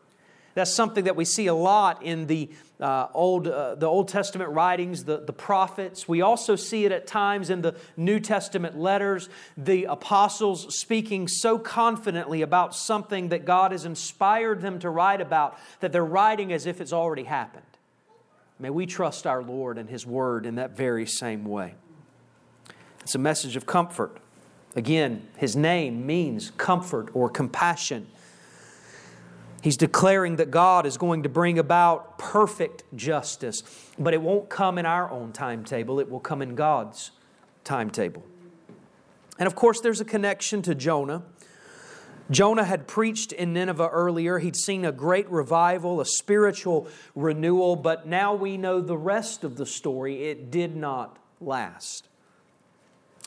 That's 0.54 0.75
something 0.75 1.04
that 1.04 1.16
we 1.16 1.25
see 1.25 1.47
a 1.47 1.54
lot 1.54 2.02
in 2.02 2.26
the 2.26 2.50
uh, 2.80 3.09
Old, 3.12 3.47
uh, 3.47 3.75
the 3.75 3.87
Old 3.87 4.09
Testament 4.09 4.50
writings, 4.50 5.04
the, 5.04 5.19
the 5.19 5.33
prophets. 5.33 6.09
We 6.09 6.23
also 6.23 6.57
see 6.57 6.87
it 6.87 6.92
at 6.92 7.07
times 7.07 7.50
in 7.50 7.61
the 7.61 7.76
New 7.97 8.21
Testament 8.21 8.78
letters, 8.78 9.28
the 9.57 9.85
apostles 9.85 10.78
speaking 10.78 11.28
so 11.28 11.59
confidently 11.59 12.42
about 12.42 12.75
something 12.75 13.28
that 13.28 13.45
God 13.45 13.73
has 13.73 13.85
inspired 13.85 14.62
them 14.62 14.78
to 14.78 14.88
write 14.88 15.21
about 15.21 15.59
that 15.80 15.92
they're 15.92 16.04
writing 16.04 16.52
as 16.52 16.66
if 16.66 16.80
it's 16.80 16.92
already 16.92 17.25
happened. 17.25 17.64
May 18.59 18.71
we 18.71 18.87
trust 18.87 19.26
our 19.26 19.42
Lord 19.42 19.78
and 19.78 19.88
His 19.88 20.07
Word 20.07 20.47
in 20.47 20.57
that 20.57 20.76
very 20.76 21.07
same 21.07 21.45
way. 21.45 21.75
It's 23.02 23.14
a 23.14 23.19
message 23.19 23.57
of 23.57 23.66
comfort. 23.66 24.19
Again, 24.76 25.26
His 25.37 25.57
name 25.57 26.07
means 26.07 26.50
comfort 26.52 27.09
or 27.14 27.28
compassion. 27.28 28.07
He's 29.62 29.76
declaring 29.76 30.37
that 30.37 30.50
God 30.50 30.87
is 30.87 30.97
going 30.97 31.23
to 31.25 31.29
bring 31.29 31.59
about 31.59 32.19
perfect 32.19 32.85
justice, 32.97 33.62
but 33.99 34.14
it 34.14 34.23
won't 34.23 34.49
come 34.49 34.79
in 34.79 34.87
our 34.87 35.11
own 35.11 35.33
timetable, 35.33 36.00
it 36.00 36.11
will 36.11 36.21
come 36.21 36.40
in 36.40 36.55
God's 36.55 37.11
timetable. 37.64 38.25
And 39.38 39.47
of 39.47 39.55
course, 39.55 39.81
there's 39.81 40.00
a 40.00 40.05
connection 40.05 40.62
to 40.62 40.75
Jonah. 40.75 41.23
Jonah 42.31 42.64
had 42.64 42.87
preached 42.87 43.33
in 43.33 43.52
Nineveh 43.52 43.88
earlier. 43.88 44.38
He'd 44.38 44.55
seen 44.55 44.85
a 44.85 44.93
great 44.93 45.29
revival, 45.31 46.00
a 46.00 46.07
spiritual 46.07 46.87
renewal, 47.17 47.75
but 47.75 48.07
now 48.07 48.35
we 48.35 48.57
know 48.57 48.81
the 48.81 48.97
rest 48.97 49.43
of 49.43 49.57
the 49.57 49.67
story. 49.67 50.25
It 50.25 50.50
did 50.50 50.76
not 50.76 51.19
last. 51.40 52.10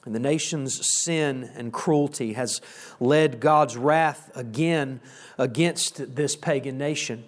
And 0.05 0.13
the 0.13 0.19
nation's 0.19 0.85
sin 1.01 1.49
and 1.55 1.71
cruelty 1.71 2.33
has 2.33 2.61
led 2.99 3.39
God's 3.39 3.77
wrath 3.77 4.31
again 4.35 4.99
against 5.37 6.15
this 6.15 6.35
pagan 6.35 6.77
nation. 6.77 7.23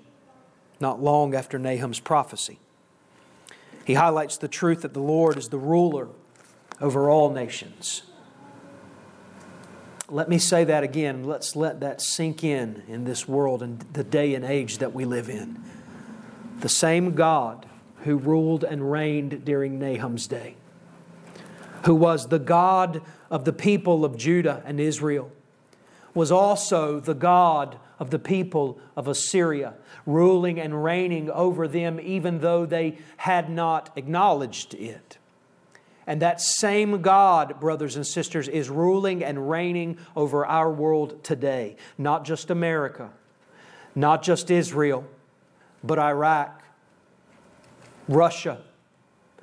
not 0.80 1.02
long 1.02 1.34
after 1.34 1.58
Nahum's 1.58 2.02
prophecy. 2.02 2.60
He 3.86 3.94
highlights 3.94 4.38
the 4.38 4.50
truth 4.50 4.82
that 4.82 4.94
the 4.94 5.00
Lord 5.00 5.38
is 5.38 5.48
the 5.50 5.58
ruler 5.58 6.10
over 6.82 7.10
all 7.10 7.32
nations. 7.32 8.04
Let 10.10 10.28
me 10.28 10.38
say 10.38 10.66
that 10.66 10.84
again. 10.84 11.24
Let's 11.24 11.56
let 11.56 11.80
that 11.80 12.02
sink 12.02 12.44
in 12.44 12.84
in 12.88 13.06
this 13.06 13.28
world 13.28 13.64
and 13.64 13.80
the 13.94 14.04
day 14.04 14.36
and 14.36 14.44
age 14.44 14.80
that 14.80 14.94
we 14.94 15.06
live 15.06 15.30
in. 15.30 15.64
The 16.60 16.70
same 16.70 17.16
God 17.16 17.66
who 18.04 18.18
ruled 18.18 18.64
and 18.64 18.92
reigned 18.92 19.46
during 19.46 19.80
Nahum's 19.80 20.28
day, 20.28 20.56
who 21.86 21.96
was 21.96 22.28
the 22.28 22.40
God 22.40 23.02
of 23.30 23.46
the 23.46 23.54
people 23.54 24.04
of 24.04 24.18
Judah 24.18 24.62
and 24.66 24.80
Israel, 24.80 25.32
was 26.14 26.32
also 26.32 27.00
the 27.00 27.14
God 27.14 27.78
of 28.00 28.10
the 28.10 28.20
people 28.20 28.80
of 28.96 29.08
Assyria, 29.08 29.74
ruling 30.06 30.60
and 30.60 30.84
reigning 30.84 31.30
over 31.30 31.68
them 31.68 32.00
even 32.02 32.40
though 32.40 32.66
they 32.66 32.98
had 33.18 33.50
not 33.50 33.92
acknowledged 33.96 34.74
it. 34.74 35.18
And 36.08 36.22
that 36.22 36.40
same 36.40 37.02
God, 37.02 37.60
brothers 37.60 37.96
and 37.96 38.06
sisters, 38.06 38.48
is 38.48 38.70
ruling 38.70 39.24
and 39.24 39.50
reigning 39.50 39.98
over 40.16 40.46
our 40.46 40.72
world 40.72 41.24
today. 41.24 41.78
Not 41.98 42.26
just 42.26 42.52
America, 42.52 43.10
not 43.96 44.22
just 44.22 44.52
Israel, 44.52 45.04
but 45.84 45.98
Iraq, 45.98 46.64
Russia, 48.08 48.62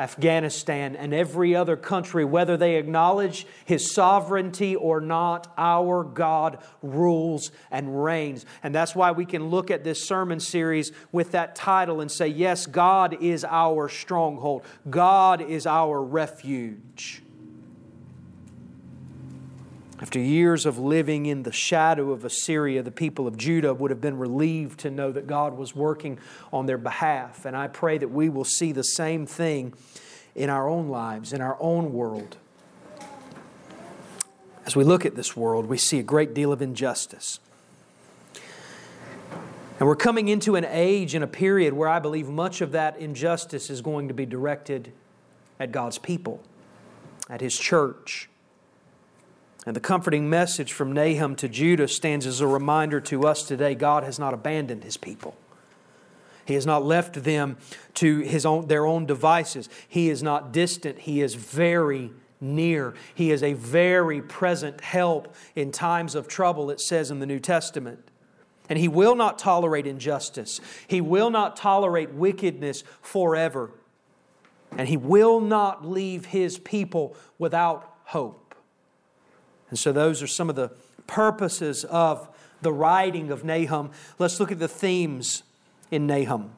Afghanistan, 0.02 0.96
and 0.96 1.14
every 1.14 1.54
other 1.54 1.76
country, 1.76 2.24
whether 2.24 2.56
they 2.56 2.76
acknowledge 2.76 3.46
His 3.64 3.94
sovereignty 3.94 4.74
or 4.74 5.00
not, 5.00 5.52
our 5.56 6.02
God 6.02 6.58
rules 6.82 7.52
and 7.70 8.02
reigns. 8.02 8.44
And 8.64 8.74
that's 8.74 8.96
why 8.96 9.12
we 9.12 9.24
can 9.24 9.48
look 9.48 9.70
at 9.70 9.84
this 9.84 10.02
sermon 10.06 10.40
series 10.40 10.90
with 11.12 11.30
that 11.32 11.54
title 11.54 12.00
and 12.00 12.10
say, 12.10 12.26
Yes, 12.26 12.66
God 12.66 13.22
is 13.22 13.44
our 13.44 13.88
stronghold, 13.88 14.64
God 14.90 15.40
is 15.40 15.66
our 15.66 16.02
refuge. 16.02 17.22
After 20.02 20.18
years 20.18 20.66
of 20.66 20.80
living 20.80 21.26
in 21.26 21.44
the 21.44 21.52
shadow 21.52 22.10
of 22.10 22.24
Assyria, 22.24 22.82
the 22.82 22.90
people 22.90 23.28
of 23.28 23.36
Judah 23.36 23.72
would 23.72 23.92
have 23.92 24.00
been 24.00 24.18
relieved 24.18 24.80
to 24.80 24.90
know 24.90 25.12
that 25.12 25.28
God 25.28 25.56
was 25.56 25.76
working 25.76 26.18
on 26.52 26.66
their 26.66 26.76
behalf. 26.76 27.44
And 27.44 27.56
I 27.56 27.68
pray 27.68 27.98
that 27.98 28.08
we 28.08 28.28
will 28.28 28.44
see 28.44 28.72
the 28.72 28.82
same 28.82 29.26
thing 29.26 29.74
in 30.34 30.50
our 30.50 30.68
own 30.68 30.88
lives, 30.88 31.32
in 31.32 31.40
our 31.40 31.56
own 31.60 31.92
world. 31.92 32.36
As 34.66 34.74
we 34.74 34.82
look 34.82 35.06
at 35.06 35.14
this 35.14 35.36
world, 35.36 35.66
we 35.66 35.78
see 35.78 36.00
a 36.00 36.02
great 36.02 36.34
deal 36.34 36.50
of 36.52 36.60
injustice. 36.60 37.38
And 39.78 39.86
we're 39.86 39.94
coming 39.94 40.26
into 40.26 40.56
an 40.56 40.64
age 40.64 41.14
and 41.14 41.22
a 41.22 41.28
period 41.28 41.74
where 41.74 41.88
I 41.88 42.00
believe 42.00 42.28
much 42.28 42.60
of 42.60 42.72
that 42.72 42.96
injustice 42.96 43.70
is 43.70 43.80
going 43.80 44.08
to 44.08 44.14
be 44.14 44.26
directed 44.26 44.92
at 45.60 45.70
God's 45.70 45.98
people, 45.98 46.42
at 47.30 47.40
His 47.40 47.56
church 47.56 48.28
and 49.64 49.76
the 49.76 49.80
comforting 49.80 50.28
message 50.28 50.72
from 50.72 50.92
Nahum 50.92 51.36
to 51.36 51.48
Judah 51.48 51.88
stands 51.88 52.26
as 52.26 52.40
a 52.40 52.46
reminder 52.46 53.00
to 53.02 53.26
us 53.26 53.44
today 53.44 53.74
God 53.74 54.02
has 54.04 54.18
not 54.18 54.34
abandoned 54.34 54.84
his 54.84 54.96
people. 54.96 55.36
He 56.44 56.54
has 56.54 56.66
not 56.66 56.84
left 56.84 57.22
them 57.22 57.56
to 57.94 58.18
his 58.18 58.44
own, 58.44 58.66
their 58.66 58.84
own 58.84 59.06
devices. 59.06 59.68
He 59.88 60.10
is 60.10 60.22
not 60.22 60.52
distant. 60.52 61.00
He 61.00 61.20
is 61.20 61.34
very 61.34 62.10
near. 62.40 62.94
He 63.14 63.30
is 63.30 63.42
a 63.42 63.52
very 63.52 64.20
present 64.20 64.80
help 64.80 65.34
in 65.54 65.70
times 65.70 66.14
of 66.14 66.26
trouble, 66.26 66.70
it 66.70 66.80
says 66.80 67.10
in 67.10 67.20
the 67.20 67.26
New 67.26 67.38
Testament. 67.38 68.00
And 68.68 68.78
He 68.78 68.88
will 68.88 69.14
not 69.14 69.38
tolerate 69.38 69.86
injustice, 69.86 70.60
He 70.86 71.00
will 71.00 71.30
not 71.30 71.56
tolerate 71.56 72.12
wickedness 72.12 72.82
forever. 73.00 73.70
And 74.76 74.88
He 74.88 74.96
will 74.96 75.40
not 75.40 75.86
leave 75.86 76.26
His 76.26 76.58
people 76.58 77.14
without 77.38 77.96
hope. 78.04 78.41
And 79.72 79.78
so, 79.78 79.90
those 79.90 80.22
are 80.22 80.26
some 80.26 80.50
of 80.50 80.54
the 80.54 80.70
purposes 81.06 81.84
of 81.84 82.28
the 82.60 82.70
writing 82.70 83.30
of 83.30 83.42
Nahum. 83.42 83.90
Let's 84.18 84.38
look 84.38 84.52
at 84.52 84.58
the 84.58 84.68
themes 84.68 85.44
in 85.90 86.06
Nahum. 86.06 86.50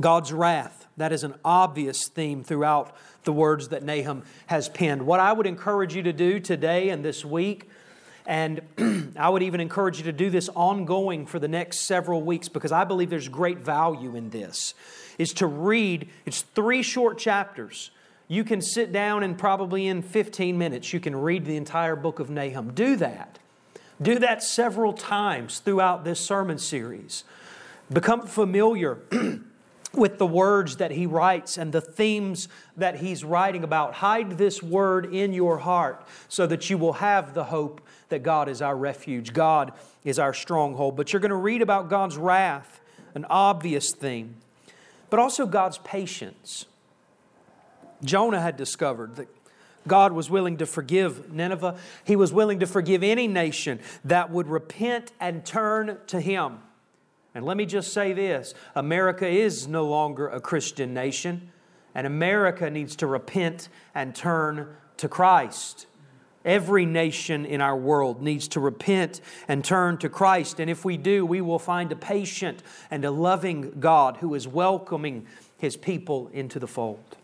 God's 0.00 0.32
wrath, 0.32 0.86
that 0.96 1.12
is 1.12 1.22
an 1.22 1.34
obvious 1.44 2.08
theme 2.08 2.42
throughout 2.42 2.96
the 3.24 3.32
words 3.34 3.68
that 3.68 3.82
Nahum 3.82 4.22
has 4.46 4.70
penned. 4.70 5.02
What 5.02 5.20
I 5.20 5.34
would 5.34 5.46
encourage 5.46 5.94
you 5.94 6.02
to 6.04 6.14
do 6.14 6.40
today 6.40 6.88
and 6.88 7.04
this 7.04 7.26
week, 7.26 7.68
and 8.24 8.62
I 9.18 9.28
would 9.28 9.42
even 9.42 9.60
encourage 9.60 9.98
you 9.98 10.04
to 10.04 10.12
do 10.12 10.30
this 10.30 10.48
ongoing 10.48 11.26
for 11.26 11.38
the 11.38 11.46
next 11.46 11.80
several 11.80 12.22
weeks 12.22 12.48
because 12.48 12.72
I 12.72 12.84
believe 12.84 13.10
there's 13.10 13.28
great 13.28 13.58
value 13.58 14.16
in 14.16 14.30
this, 14.30 14.72
is 15.18 15.34
to 15.34 15.46
read, 15.46 16.08
it's 16.24 16.40
three 16.40 16.82
short 16.82 17.18
chapters. 17.18 17.90
You 18.28 18.44
can 18.44 18.62
sit 18.62 18.92
down 18.92 19.22
and 19.22 19.36
probably 19.36 19.86
in 19.86 20.02
15 20.02 20.56
minutes 20.56 20.92
you 20.92 21.00
can 21.00 21.14
read 21.14 21.44
the 21.44 21.56
entire 21.56 21.96
book 21.96 22.20
of 22.20 22.30
Nahum. 22.30 22.72
Do 22.72 22.96
that. 22.96 23.38
Do 24.00 24.18
that 24.18 24.42
several 24.42 24.92
times 24.92 25.58
throughout 25.60 26.04
this 26.04 26.20
sermon 26.20 26.58
series. 26.58 27.24
Become 27.92 28.26
familiar 28.26 28.98
with 29.92 30.18
the 30.18 30.26
words 30.26 30.76
that 30.76 30.90
he 30.90 31.06
writes 31.06 31.58
and 31.58 31.72
the 31.72 31.80
themes 31.80 32.48
that 32.76 32.96
he's 32.96 33.22
writing 33.22 33.62
about. 33.62 33.94
Hide 33.94 34.38
this 34.38 34.62
word 34.62 35.14
in 35.14 35.32
your 35.32 35.58
heart 35.58 36.06
so 36.28 36.46
that 36.46 36.68
you 36.70 36.78
will 36.78 36.94
have 36.94 37.34
the 37.34 37.44
hope 37.44 37.80
that 38.08 38.22
God 38.22 38.48
is 38.48 38.62
our 38.62 38.76
refuge, 38.76 39.32
God 39.32 39.72
is 40.04 40.18
our 40.18 40.34
stronghold. 40.34 40.96
But 40.96 41.12
you're 41.12 41.20
going 41.20 41.30
to 41.30 41.36
read 41.36 41.62
about 41.62 41.88
God's 41.88 42.16
wrath, 42.16 42.80
an 43.14 43.26
obvious 43.30 43.92
theme, 43.92 44.36
but 45.10 45.20
also 45.20 45.46
God's 45.46 45.78
patience. 45.78 46.66
Jonah 48.04 48.40
had 48.40 48.56
discovered 48.56 49.16
that 49.16 49.28
God 49.86 50.12
was 50.12 50.30
willing 50.30 50.56
to 50.58 50.66
forgive 50.66 51.32
Nineveh. 51.32 51.76
He 52.04 52.16
was 52.16 52.32
willing 52.32 52.60
to 52.60 52.66
forgive 52.66 53.02
any 53.02 53.28
nation 53.28 53.80
that 54.04 54.30
would 54.30 54.48
repent 54.48 55.12
and 55.20 55.44
turn 55.44 55.98
to 56.06 56.20
Him. 56.20 56.58
And 57.34 57.44
let 57.44 57.56
me 57.56 57.66
just 57.66 57.92
say 57.92 58.12
this 58.12 58.54
America 58.74 59.26
is 59.26 59.68
no 59.68 59.86
longer 59.86 60.28
a 60.28 60.40
Christian 60.40 60.94
nation, 60.94 61.50
and 61.94 62.06
America 62.06 62.70
needs 62.70 62.96
to 62.96 63.06
repent 63.06 63.68
and 63.94 64.14
turn 64.14 64.68
to 64.98 65.08
Christ. 65.08 65.86
Every 66.44 66.84
nation 66.84 67.46
in 67.46 67.62
our 67.62 67.76
world 67.76 68.22
needs 68.22 68.48
to 68.48 68.60
repent 68.60 69.22
and 69.48 69.64
turn 69.64 69.96
to 69.98 70.10
Christ. 70.10 70.60
And 70.60 70.68
if 70.68 70.84
we 70.84 70.98
do, 70.98 71.24
we 71.24 71.40
will 71.40 71.58
find 71.58 71.90
a 71.90 71.96
patient 71.96 72.62
and 72.90 73.02
a 73.04 73.10
loving 73.10 73.80
God 73.80 74.18
who 74.18 74.34
is 74.34 74.46
welcoming 74.46 75.26
His 75.56 75.76
people 75.76 76.28
into 76.34 76.58
the 76.58 76.66
fold. 76.66 77.16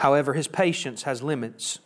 However, 0.00 0.32
his 0.32 0.48
patience 0.48 1.02
has 1.02 1.22
limits. 1.22 1.78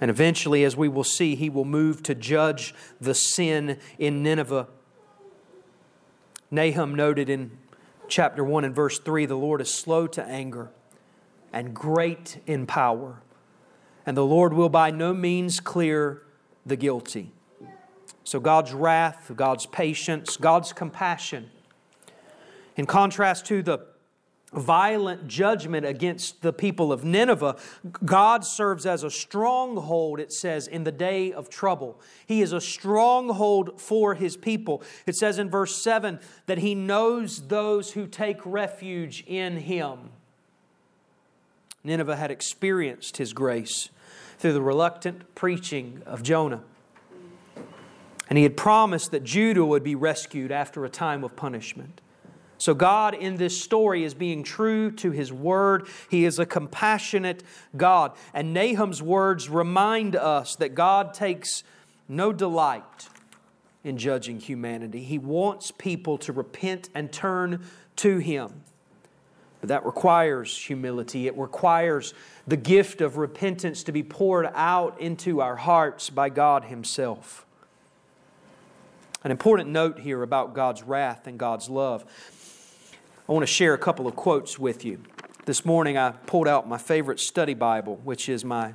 And 0.00 0.08
eventually, 0.08 0.62
as 0.62 0.76
we 0.76 0.88
will 0.88 1.04
see, 1.04 1.34
he 1.34 1.50
will 1.50 1.64
move 1.64 2.02
to 2.04 2.14
judge 2.14 2.74
the 3.00 3.12
sin 3.14 3.78
in 3.98 4.22
Nineveh. 4.22 4.68
Nahum 6.48 6.94
noted 6.94 7.28
in 7.28 7.58
chapter 8.06 8.44
1 8.44 8.64
and 8.64 8.74
verse 8.74 9.00
3 9.00 9.26
the 9.26 9.36
Lord 9.36 9.60
is 9.60 9.74
slow 9.74 10.06
to 10.08 10.22
anger 10.24 10.70
and 11.52 11.74
great 11.74 12.40
in 12.46 12.66
power, 12.66 13.20
and 14.06 14.16
the 14.16 14.24
Lord 14.24 14.54
will 14.54 14.68
by 14.68 14.92
no 14.92 15.12
means 15.12 15.58
clear 15.58 16.22
the 16.64 16.76
guilty. 16.76 17.32
So, 18.22 18.38
God's 18.38 18.72
wrath, 18.72 19.32
God's 19.34 19.66
patience, 19.66 20.36
God's 20.36 20.72
compassion. 20.72 21.50
In 22.76 22.86
contrast 22.86 23.44
to 23.46 23.60
the 23.60 23.91
violent 24.52 25.26
judgment 25.28 25.86
against 25.86 26.42
the 26.42 26.52
people 26.52 26.92
of 26.92 27.04
Nineveh, 27.04 27.56
God 28.04 28.44
serves 28.44 28.84
as 28.84 29.02
a 29.02 29.10
stronghold, 29.10 30.20
it 30.20 30.32
says, 30.32 30.66
in 30.66 30.84
the 30.84 30.92
day 30.92 31.32
of 31.32 31.48
trouble. 31.48 32.00
He 32.26 32.42
is 32.42 32.52
a 32.52 32.60
stronghold 32.60 33.80
for 33.80 34.14
his 34.14 34.36
people. 34.36 34.82
It 35.06 35.16
says 35.16 35.38
in 35.38 35.48
verse 35.48 35.76
7 35.82 36.20
that 36.46 36.58
he 36.58 36.74
knows 36.74 37.48
those 37.48 37.92
who 37.92 38.06
take 38.06 38.38
refuge 38.44 39.24
in 39.26 39.58
him. 39.58 40.10
Nineveh 41.84 42.16
had 42.16 42.30
experienced 42.30 43.16
his 43.16 43.32
grace 43.32 43.88
through 44.38 44.52
the 44.52 44.62
reluctant 44.62 45.34
preaching 45.34 46.02
of 46.04 46.22
Jonah. 46.22 46.62
And 48.28 48.36
he 48.36 48.44
had 48.44 48.56
promised 48.56 49.10
that 49.10 49.24
Judah 49.24 49.64
would 49.64 49.82
be 49.82 49.94
rescued 49.94 50.52
after 50.52 50.84
a 50.84 50.88
time 50.88 51.24
of 51.24 51.36
punishment. 51.36 52.01
So, 52.62 52.74
God 52.74 53.14
in 53.14 53.38
this 53.38 53.60
story 53.60 54.04
is 54.04 54.14
being 54.14 54.44
true 54.44 54.92
to 54.92 55.10
His 55.10 55.32
word. 55.32 55.88
He 56.08 56.24
is 56.24 56.38
a 56.38 56.46
compassionate 56.46 57.42
God. 57.76 58.12
And 58.32 58.54
Nahum's 58.54 59.02
words 59.02 59.48
remind 59.48 60.14
us 60.14 60.54
that 60.54 60.76
God 60.76 61.12
takes 61.12 61.64
no 62.08 62.32
delight 62.32 63.08
in 63.82 63.98
judging 63.98 64.38
humanity. 64.38 65.02
He 65.02 65.18
wants 65.18 65.72
people 65.72 66.18
to 66.18 66.32
repent 66.32 66.88
and 66.94 67.10
turn 67.10 67.64
to 67.96 68.18
Him. 68.18 68.62
But 69.60 69.70
that 69.70 69.84
requires 69.84 70.56
humility. 70.56 71.26
It 71.26 71.36
requires 71.36 72.14
the 72.46 72.56
gift 72.56 73.00
of 73.00 73.16
repentance 73.16 73.82
to 73.82 73.90
be 73.90 74.04
poured 74.04 74.48
out 74.54 75.00
into 75.00 75.40
our 75.40 75.56
hearts 75.56 76.10
by 76.10 76.28
God 76.28 76.66
Himself. 76.66 77.44
An 79.24 79.32
important 79.32 79.70
note 79.70 79.98
here 79.98 80.22
about 80.22 80.54
God's 80.54 80.84
wrath 80.84 81.26
and 81.26 81.40
God's 81.40 81.68
love. 81.68 82.04
I 83.32 83.34
want 83.34 83.44
to 83.44 83.54
share 83.54 83.72
a 83.72 83.78
couple 83.78 84.06
of 84.06 84.14
quotes 84.14 84.58
with 84.58 84.84
you. 84.84 85.00
This 85.46 85.64
morning 85.64 85.96
I 85.96 86.10
pulled 86.10 86.46
out 86.46 86.68
my 86.68 86.76
favorite 86.76 87.18
study 87.18 87.54
Bible, 87.54 87.98
which 88.04 88.28
is 88.28 88.44
my 88.44 88.74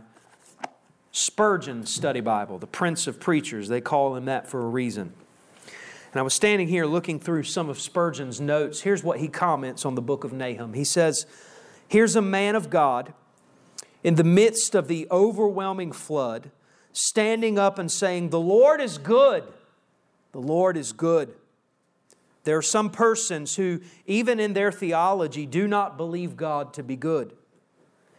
Spurgeon 1.12 1.86
Study 1.86 2.22
Bible, 2.22 2.58
the 2.58 2.66
Prince 2.66 3.06
of 3.06 3.20
Preachers. 3.20 3.68
They 3.68 3.82
call 3.82 4.16
him 4.16 4.26
that 4.26 4.48
for 4.48 4.60
a 4.60 4.66
reason. 4.66 5.14
And 6.12 6.20
I 6.20 6.24
was 6.24 6.34
standing 6.34 6.70
here 6.70 6.88
looking 6.88 7.20
through 7.20 7.44
some 7.44 7.70
of 7.70 7.80
Spurgeon's 7.80 8.42
notes. 8.42 8.82
Here's 8.82 9.04
what 9.04 9.20
he 9.20 9.28
comments 9.28 9.86
on 9.86 9.94
the 9.94 10.02
book 10.02 10.24
of 10.24 10.34
Nahum. 10.34 10.74
He 10.74 10.84
says, 10.84 11.28
Here's 11.88 12.16
a 12.16 12.22
man 12.24 12.56
of 12.56 12.72
God 12.72 13.14
in 14.04 14.16
the 14.16 14.24
midst 14.24 14.74
of 14.74 14.88
the 14.88 15.08
overwhelming 15.12 15.92
flood, 15.92 16.50
standing 16.94 17.60
up 17.60 17.78
and 17.78 17.92
saying, 17.92 18.32
The 18.32 18.40
Lord 18.40 18.82
is 18.82 18.98
good. 18.98 19.44
The 20.32 20.42
Lord 20.42 20.78
is 20.78 20.94
good. 20.94 21.36
There 22.48 22.56
are 22.56 22.62
some 22.62 22.92
persons 22.92 23.58
who, 23.58 23.82
even 24.06 24.40
in 24.40 24.54
their 24.54 24.72
theology, 24.72 25.46
do 25.46 25.68
not 25.68 25.98
believe 25.98 26.38
God 26.38 26.74
to 26.76 26.82
be 26.82 26.96
good. 26.96 27.34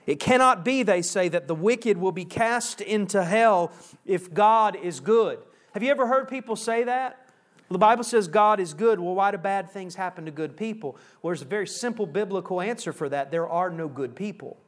It 0.07 0.21
cannot 0.21 0.67
be, 0.67 0.83
they 0.83 1.01
say, 1.01 1.31
that 1.31 1.49
the 1.49 1.55
wicked 1.55 1.97
will 1.97 2.13
be 2.13 2.27
cast 2.27 2.83
into 2.83 3.25
hell 3.25 3.73
if 4.05 4.35
God 4.35 4.77
is 4.77 5.01
good. 5.01 5.39
Have 5.73 5.83
you 5.83 5.91
ever 5.91 6.07
heard 6.07 6.29
people 6.29 6.57
say 6.57 6.85
that? 6.85 7.31
The 7.71 7.79
Bible 7.79 8.05
says 8.05 8.29
God 8.29 8.61
is 8.61 8.75
good. 8.75 9.01
Well, 9.01 9.15
why 9.15 9.31
do 9.31 9.39
bad 9.39 9.71
things 9.71 9.95
happen 9.95 10.27
to 10.27 10.31
good 10.31 10.59
people? 10.59 10.99
Well, 11.23 11.31
there's 11.31 11.41
a 11.41 11.47
very 11.47 11.67
simple 11.67 12.05
biblical 12.07 12.61
answer 12.61 12.93
for 12.93 13.09
that. 13.09 13.31
There 13.31 13.49
are 13.49 13.71
no 13.71 13.89
good 13.89 14.15
people. 14.15 14.59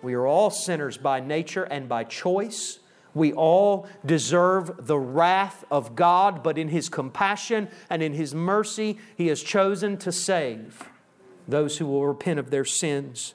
We 0.00 0.14
are 0.14 0.26
all 0.26 0.48
sinners 0.48 0.96
by 0.96 1.20
nature 1.20 1.64
and 1.64 1.90
by 1.90 2.04
choice. 2.04 2.78
We 3.14 3.32
all 3.32 3.88
deserve 4.04 4.86
the 4.86 4.98
wrath 4.98 5.64
of 5.70 5.96
God, 5.96 6.42
but 6.42 6.58
in 6.58 6.68
His 6.68 6.88
compassion 6.88 7.68
and 7.88 8.02
in 8.02 8.12
His 8.12 8.34
mercy, 8.34 8.98
He 9.16 9.28
has 9.28 9.42
chosen 9.42 9.96
to 9.98 10.12
save 10.12 10.88
those 11.48 11.78
who 11.78 11.86
will 11.86 12.06
repent 12.06 12.38
of 12.38 12.50
their 12.50 12.64
sins 12.64 13.34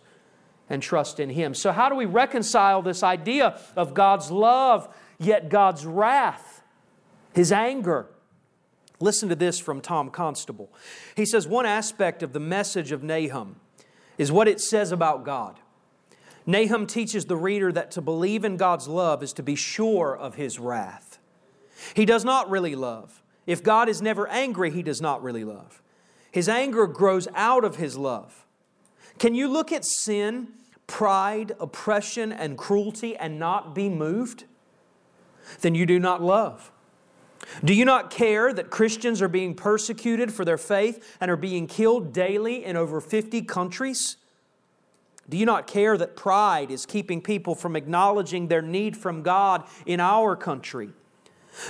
and 0.69 0.81
trust 0.81 1.19
in 1.19 1.29
Him. 1.29 1.53
So, 1.53 1.71
how 1.71 1.89
do 1.89 1.95
we 1.95 2.05
reconcile 2.05 2.81
this 2.81 3.03
idea 3.03 3.59
of 3.75 3.93
God's 3.93 4.31
love, 4.31 4.87
yet 5.19 5.49
God's 5.49 5.85
wrath, 5.85 6.63
His 7.33 7.51
anger? 7.51 8.07
Listen 8.99 9.27
to 9.29 9.35
this 9.35 9.59
from 9.59 9.81
Tom 9.81 10.09
Constable. 10.09 10.71
He 11.15 11.25
says 11.25 11.47
one 11.47 11.65
aspect 11.65 12.23
of 12.23 12.31
the 12.31 12.39
message 12.39 12.91
of 12.93 13.03
Nahum 13.03 13.57
is 14.17 14.31
what 14.31 14.47
it 14.47 14.61
says 14.61 14.93
about 14.93 15.25
God. 15.25 15.59
Nahum 16.45 16.85
teaches 16.85 17.25
the 17.25 17.35
reader 17.35 17.71
that 17.71 17.91
to 17.91 18.01
believe 18.01 18.45
in 18.45 18.57
God's 18.57 18.87
love 18.87 19.23
is 19.23 19.33
to 19.33 19.43
be 19.43 19.55
sure 19.55 20.15
of 20.15 20.35
His 20.35 20.59
wrath. 20.59 21.19
He 21.93 22.05
does 22.05 22.23
not 22.23 22.49
really 22.49 22.75
love. 22.75 23.23
If 23.47 23.63
God 23.63 23.89
is 23.89 24.01
never 24.01 24.27
angry, 24.27 24.71
He 24.71 24.83
does 24.83 25.01
not 25.01 25.23
really 25.23 25.43
love. 25.43 25.81
His 26.31 26.49
anger 26.49 26.87
grows 26.87 27.27
out 27.35 27.63
of 27.63 27.77
His 27.77 27.97
love. 27.97 28.45
Can 29.17 29.33
you 29.33 29.47
look 29.47 29.71
at 29.71 29.85
sin, 29.85 30.49
pride, 30.87 31.53
oppression, 31.59 32.31
and 32.31 32.57
cruelty 32.57 33.15
and 33.15 33.39
not 33.39 33.73
be 33.73 33.89
moved? 33.89 34.45
Then 35.61 35.75
you 35.75 35.85
do 35.85 35.99
not 35.99 36.21
love. 36.21 36.71
Do 37.63 37.73
you 37.73 37.85
not 37.85 38.09
care 38.09 38.51
that 38.53 38.69
Christians 38.69 39.21
are 39.21 39.27
being 39.27 39.53
persecuted 39.53 40.33
for 40.33 40.43
their 40.43 40.57
faith 40.57 41.17
and 41.21 41.29
are 41.29 41.37
being 41.37 41.67
killed 41.67 42.11
daily 42.11 42.65
in 42.65 42.75
over 42.75 42.99
50 42.99 43.43
countries? 43.43 44.17
Do 45.29 45.37
you 45.37 45.45
not 45.45 45.67
care 45.67 45.97
that 45.97 46.15
pride 46.15 46.69
is 46.69 46.85
keeping 46.85 47.21
people 47.21 47.55
from 47.55 47.75
acknowledging 47.75 48.47
their 48.47 48.61
need 48.61 48.95
from 48.95 49.23
God 49.23 49.63
in 49.85 49.99
our 49.99 50.35
country? 50.35 50.91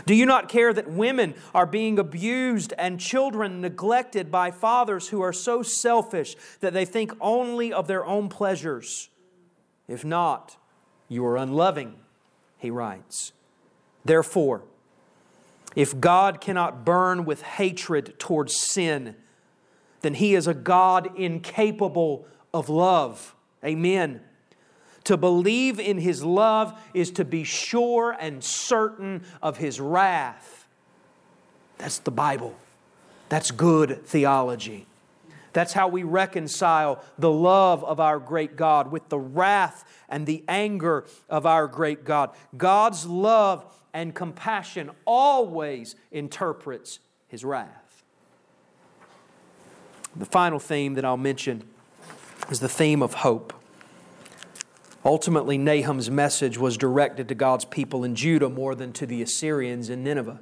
Do 0.05 0.15
you 0.15 0.25
not 0.25 0.49
care 0.49 0.73
that 0.73 0.89
women 0.89 1.35
are 1.53 1.65
being 1.65 1.99
abused 1.99 2.73
and 2.77 2.99
children 2.99 3.61
neglected 3.61 4.31
by 4.31 4.51
fathers 4.51 5.09
who 5.09 5.21
are 5.21 5.33
so 5.33 5.61
selfish 5.61 6.35
that 6.59 6.73
they 6.73 6.85
think 6.85 7.13
only 7.21 7.71
of 7.71 7.87
their 7.87 8.05
own 8.05 8.27
pleasures? 8.27 9.09
If 9.87 10.03
not, 10.03 10.57
you 11.07 11.25
are 11.25 11.37
unloving, 11.37 11.95
he 12.57 12.71
writes. 12.71 13.31
Therefore, 14.03 14.63
if 15.75 15.99
God 15.99 16.41
cannot 16.41 16.83
burn 16.83 17.25
with 17.25 17.43
hatred 17.43 18.17
towards 18.17 18.55
sin, 18.55 19.15
then 20.01 20.15
he 20.15 20.35
is 20.35 20.47
a 20.47 20.53
God 20.53 21.15
incapable 21.17 22.27
of 22.53 22.69
love. 22.69 23.34
Amen. 23.65 24.21
To 25.05 25.17
believe 25.17 25.79
in 25.79 25.97
his 25.97 26.23
love 26.23 26.79
is 26.93 27.11
to 27.11 27.25
be 27.25 27.43
sure 27.43 28.15
and 28.19 28.43
certain 28.43 29.23
of 29.41 29.57
his 29.57 29.79
wrath. 29.79 30.67
That's 31.77 31.99
the 31.99 32.11
Bible. 32.11 32.55
That's 33.29 33.51
good 33.51 34.05
theology. 34.05 34.87
That's 35.53 35.73
how 35.73 35.87
we 35.87 36.03
reconcile 36.03 37.03
the 37.17 37.31
love 37.31 37.83
of 37.83 37.99
our 37.99 38.19
great 38.19 38.55
God 38.55 38.91
with 38.91 39.07
the 39.09 39.19
wrath 39.19 39.85
and 40.09 40.25
the 40.25 40.43
anger 40.47 41.05
of 41.29 41.45
our 41.45 41.67
great 41.67 42.03
God. 42.03 42.31
God's 42.57 43.05
love 43.05 43.65
and 43.93 44.13
compassion 44.13 44.91
always 45.05 45.95
interprets 46.11 46.99
his 47.27 47.45
wrath. 47.45 48.03
The 50.15 50.25
final 50.25 50.59
theme 50.59 50.95
that 50.95 51.05
I'll 51.05 51.15
mention 51.15 51.63
is 52.49 52.59
the 52.59 52.69
theme 52.69 53.01
of 53.01 53.15
hope. 53.15 53.53
Ultimately, 55.03 55.57
Nahum's 55.57 56.09
message 56.09 56.57
was 56.57 56.77
directed 56.77 57.27
to 57.27 57.35
God's 57.35 57.65
people 57.65 58.03
in 58.03 58.15
Judah 58.15 58.49
more 58.49 58.73
than 58.73 58.91
to 58.93 59.05
the 59.05 59.21
Assyrians 59.21 59.89
in 59.89 60.03
Nineveh. 60.03 60.39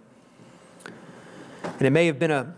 And 1.63 1.81
it 1.81 1.89
may 1.89 2.05
have 2.05 2.17
been 2.17 2.31
a 2.31 2.55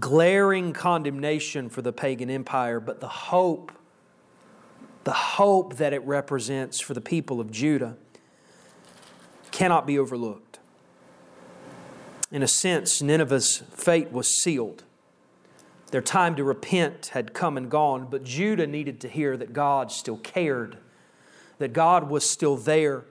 glaring 0.00 0.72
condemnation 0.72 1.68
for 1.68 1.82
the 1.82 1.92
pagan 1.92 2.30
empire, 2.30 2.80
but 2.80 3.00
the 3.00 3.08
hope, 3.08 3.72
the 5.04 5.12
hope 5.12 5.76
that 5.76 5.92
it 5.92 6.02
represents 6.04 6.80
for 6.80 6.94
the 6.94 7.00
people 7.00 7.40
of 7.40 7.50
Judah 7.50 7.96
cannot 9.50 9.86
be 9.86 9.98
overlooked. 9.98 10.58
In 12.30 12.42
a 12.42 12.48
sense, 12.48 13.02
Nineveh's 13.02 13.62
fate 13.70 14.10
was 14.12 14.28
sealed. 14.28 14.84
Their 15.90 16.02
time 16.02 16.34
to 16.36 16.44
repent 16.44 17.10
had 17.14 17.32
come 17.32 17.56
and 17.56 17.70
gone, 17.70 18.08
but 18.10 18.24
Judah 18.24 18.66
needed 18.66 19.00
to 19.02 19.08
hear 19.08 19.36
that 19.36 19.52
God 19.52 19.92
still 19.92 20.18
cared 20.18 20.78
that 21.58 21.72
God 21.72 22.10
was 22.10 22.28
still 22.28 22.56
there. 22.56 23.04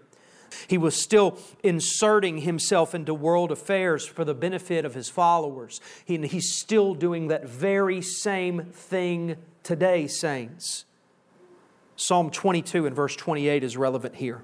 He 0.67 0.77
was 0.77 0.95
still 0.95 1.37
inserting 1.63 2.39
himself 2.39 2.95
into 2.95 3.13
world 3.13 3.51
affairs 3.51 4.05
for 4.05 4.23
the 4.23 4.33
benefit 4.33 4.85
of 4.85 4.93
his 4.93 5.09
followers. 5.09 5.81
He, 6.05 6.17
he's 6.27 6.53
still 6.53 6.93
doing 6.93 7.27
that 7.27 7.47
very 7.47 8.01
same 8.01 8.65
thing 8.65 9.37
today, 9.63 10.07
saints. 10.07 10.85
Psalm 11.97 12.29
22 12.29 12.85
and 12.85 12.95
verse 12.95 13.15
28 13.15 13.63
is 13.63 13.75
relevant 13.75 14.15
here. 14.15 14.43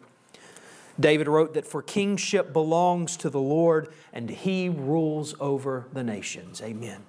David 0.99 1.27
wrote 1.27 1.53
that 1.53 1.65
for 1.65 1.81
kingship 1.81 2.51
belongs 2.51 3.15
to 3.17 3.29
the 3.29 3.39
Lord 3.39 3.93
and 4.11 4.29
he 4.29 4.69
rules 4.69 5.33
over 5.39 5.87
the 5.93 6.03
nations. 6.03 6.61
Amen. 6.61 7.03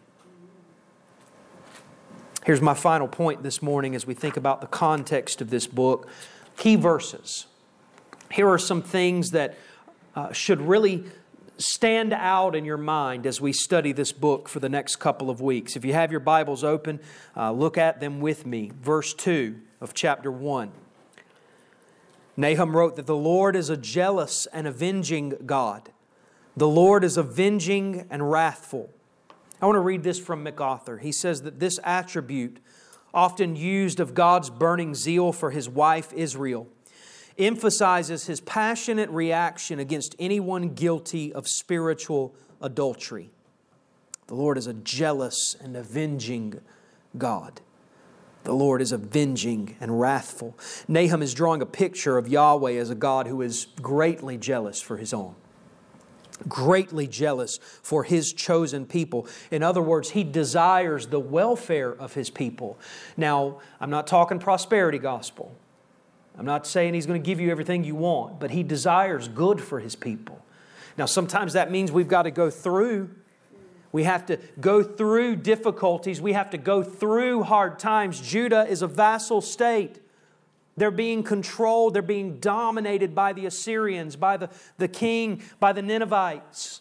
Here's 2.45 2.61
my 2.61 2.75
final 2.75 3.07
point 3.07 3.45
this 3.45 3.63
morning 3.63 3.95
as 3.95 4.05
we 4.05 4.15
think 4.15 4.37
about 4.37 4.61
the 4.61 4.67
context 4.67 5.41
of 5.41 5.51
this 5.51 5.69
book 5.69 6.09
key 6.57 6.75
verses. 6.75 7.47
Here 8.33 8.49
are 8.49 8.59
some 8.59 8.83
things 8.83 9.31
that 9.31 9.57
uh, 10.17 10.33
should 10.33 10.61
really 10.61 11.05
stand 11.59 12.13
out 12.13 12.57
in 12.57 12.65
your 12.65 12.77
mind 12.77 13.27
as 13.27 13.41
we 13.41 13.53
study 13.53 13.93
this 13.93 14.11
book 14.11 14.49
for 14.49 14.59
the 14.59 14.69
next 14.69 14.97
couple 14.97 15.31
of 15.31 15.41
weeks. 15.41 15.77
If 15.77 15.85
you 15.85 15.93
have 15.93 16.11
your 16.11 16.21
Bibles 16.21 16.65
open, 16.65 16.99
uh, 17.37 17.53
look 17.53 17.79
at 17.79 18.01
them 18.01 18.21
with 18.21 18.45
me. 18.45 18.73
Verse 18.81 19.15
2 19.15 19.61
of 19.81 19.95
chapter 19.95 20.33
1. 20.33 20.73
Nahum 22.37 22.77
wrote 22.77 22.97
that 22.97 23.07
the 23.07 23.15
Lord 23.15 23.55
is 23.55 23.71
a 23.71 23.77
jealous 23.77 24.47
and 24.53 24.67
avenging 24.67 25.35
God. 25.47 25.91
The 26.57 26.69
Lord 26.69 27.05
is 27.05 27.17
avenging 27.17 28.05
and 28.11 28.33
wrathful. 28.33 28.91
I 29.63 29.67
want 29.67 29.77
to 29.77 29.81
read 29.81 30.03
this 30.03 30.19
from 30.19 30.43
MacArthur. 30.43 30.99
He 30.99 31.13
says 31.13 31.43
that 31.43 31.61
this 31.61 31.79
attribute 31.85 32.59
often 33.15 33.55
used 33.55 34.01
of 34.01 34.13
God's 34.13 34.51
burning 34.51 34.95
zeal 34.95 35.33
for 35.33 35.53
his 35.53 35.69
wife 35.69 36.13
Israel, 36.13 36.67
emphasizes 37.39 38.27
his 38.27 38.41
passionate 38.41 39.09
reaction 39.11 39.79
against 39.79 40.17
anyone 40.19 40.71
guilty 40.71 41.33
of 41.33 41.47
spiritual 41.47 42.35
adultery. 42.61 43.31
The 44.27 44.35
Lord 44.35 44.59
is 44.59 44.67
a 44.67 44.75
jealous 44.75 45.55
and 45.61 45.77
avenging 45.77 46.61
God. 47.17 47.61
The 48.45 48.55
Lord 48.55 48.83
is 48.83 48.91
avenging 48.91 49.77
and 49.81 50.01
wrathful. 50.01 50.59
Nahum 50.89 51.23
is 51.23 51.35
drawing 51.35 51.63
a 51.63 51.67
picture 51.67 52.19
of 52.19 52.27
Yahweh 52.27 52.73
as 52.73 52.91
a 52.91 52.97
God 52.97 53.29
who 53.29 53.41
is 53.41 53.69
greatly 53.81 54.37
jealous 54.37 54.81
for 54.81 54.97
his 54.97 55.15
own 55.15 55.37
greatly 56.49 57.07
jealous 57.07 57.59
for 57.83 58.05
his 58.05 58.33
chosen 58.33 58.87
people. 58.87 59.27
In 59.51 59.63
other 59.63 59.83
words, 59.83 60.11
he 60.11 60.25
desires 60.25 61.07
the 61.07 61.21
welfare 61.21 61.93
of 61.93 62.15
his 62.15 62.31
people. 62.31 62.79
Now, 63.17 63.61
I'm 63.81 63.91
not 63.91 64.07
talking 64.07 64.39
prosperity 64.39 64.99
gospel. 64.99 65.55
I'm 66.39 66.47
not 66.47 66.67
saying 66.67 66.95
he's 66.95 67.07
going 67.07 67.21
to 67.21 67.27
give 67.27 67.41
you 67.41 67.51
everything 67.51 67.85
you 67.85 67.95
want, 67.95 68.41
but 68.41 68.51
he 68.51 68.63
desires 68.63 69.29
good 69.29 69.61
for 69.61 69.81
his 69.81 69.95
people. 69.95 70.45
Now, 70.97 71.07
sometimes 71.07 71.53
that 71.55 71.71
means 71.71 71.93
we've 71.93 72.09
got 72.09 72.23
to 72.23 72.31
go 72.31 72.51
through. 72.51 73.11
We 73.93 74.05
have 74.05 74.27
to 74.27 74.39
go 74.61 74.83
through 74.83 75.37
difficulties. 75.37 76.21
We 76.21 76.33
have 76.33 76.51
to 76.51 76.59
go 76.59 76.83
through 76.83 77.43
hard 77.45 77.79
times. 77.79 78.21
Judah 78.21 78.67
is 78.67 78.83
a 78.83 78.87
vassal 78.87 79.41
state. 79.41 80.02
They're 80.77 80.91
being 80.91 81.23
controlled, 81.23 81.95
they're 81.95 82.03
being 82.03 82.39
dominated 82.39 83.15
by 83.15 83.33
the 83.33 83.47
Assyrians, 83.47 84.17
by 84.17 84.37
the, 84.39 84.51
the 84.79 84.89
king, 84.89 85.43
by 85.61 85.73
the 85.73 85.83
Ninevites. 85.83 86.81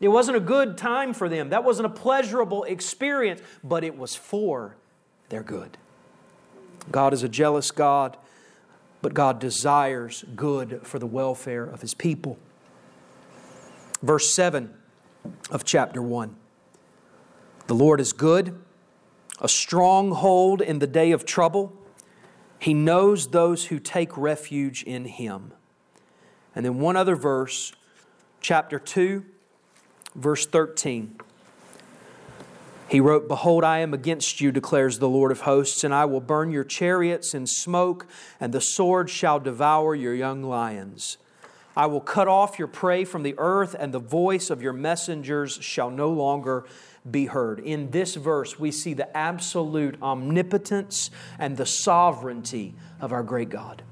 It 0.00 0.08
wasn't 0.08 0.36
a 0.36 0.40
good 0.40 0.76
time 0.76 1.14
for 1.14 1.28
them. 1.28 1.48
That 1.48 1.64
wasn't 1.64 1.86
a 1.86 1.90
pleasurable 1.90 2.64
experience, 2.64 3.40
but 3.64 3.82
it 3.82 3.96
was 3.96 4.14
for 4.14 4.76
their 5.30 5.42
good. 5.42 5.78
God 6.90 7.14
is 7.14 7.22
a 7.22 7.28
jealous 7.28 7.70
God, 7.70 8.16
but 9.00 9.14
God 9.14 9.38
desires 9.38 10.24
good 10.34 10.80
for 10.82 10.98
the 10.98 11.06
welfare 11.06 11.64
of 11.64 11.80
His 11.80 11.94
people. 11.94 12.38
Verse 14.02 14.32
7 14.34 14.74
of 15.50 15.64
chapter 15.64 16.02
1 16.02 16.36
The 17.66 17.74
Lord 17.74 18.00
is 18.00 18.12
good, 18.12 18.58
a 19.40 19.48
stronghold 19.48 20.60
in 20.60 20.78
the 20.78 20.86
day 20.86 21.12
of 21.12 21.24
trouble. 21.24 21.72
He 22.66 22.74
knows 22.74 23.28
those 23.28 23.66
who 23.66 23.78
take 23.78 24.18
refuge 24.18 24.82
in 24.82 25.04
Him. 25.04 25.52
And 26.52 26.66
then 26.66 26.80
one 26.80 26.96
other 26.96 27.14
verse, 27.14 27.72
chapter 28.40 28.80
2 28.80 29.24
Verse 30.16 30.46
13. 30.46 31.16
He 32.88 32.98
wrote, 32.98 33.28
Behold, 33.28 33.62
I 33.62 33.78
am 33.78 33.94
against 33.94 34.40
you, 34.40 34.50
declares 34.50 34.98
the 34.98 35.08
Lord 35.08 35.30
of 35.30 35.42
hosts, 35.42 35.84
and 35.84 35.94
I 35.94 36.06
will 36.06 36.20
burn 36.20 36.50
your 36.50 36.64
chariots 36.64 37.34
in 37.34 37.46
smoke, 37.46 38.08
and 38.40 38.52
the 38.52 38.60
sword 38.60 39.10
shall 39.10 39.38
devour 39.38 39.94
your 39.94 40.14
young 40.14 40.42
lions. 40.42 41.18
I 41.76 41.86
will 41.86 42.00
cut 42.00 42.26
off 42.26 42.58
your 42.58 42.66
prey 42.66 43.04
from 43.04 43.22
the 43.22 43.36
earth, 43.38 43.76
and 43.78 43.94
the 43.94 44.00
voice 44.00 44.50
of 44.50 44.60
your 44.60 44.72
messengers 44.72 45.58
shall 45.60 45.90
no 45.90 46.08
longer 46.08 46.64
be 47.10 47.26
heard. 47.26 47.60
In 47.60 47.90
this 47.90 48.14
verse, 48.14 48.58
we 48.58 48.70
see 48.70 48.94
the 48.94 49.16
absolute 49.16 50.00
omnipotence 50.02 51.10
and 51.38 51.56
the 51.56 51.66
sovereignty 51.66 52.74
of 53.00 53.12
our 53.12 53.22
great 53.22 53.48
God 53.48 53.82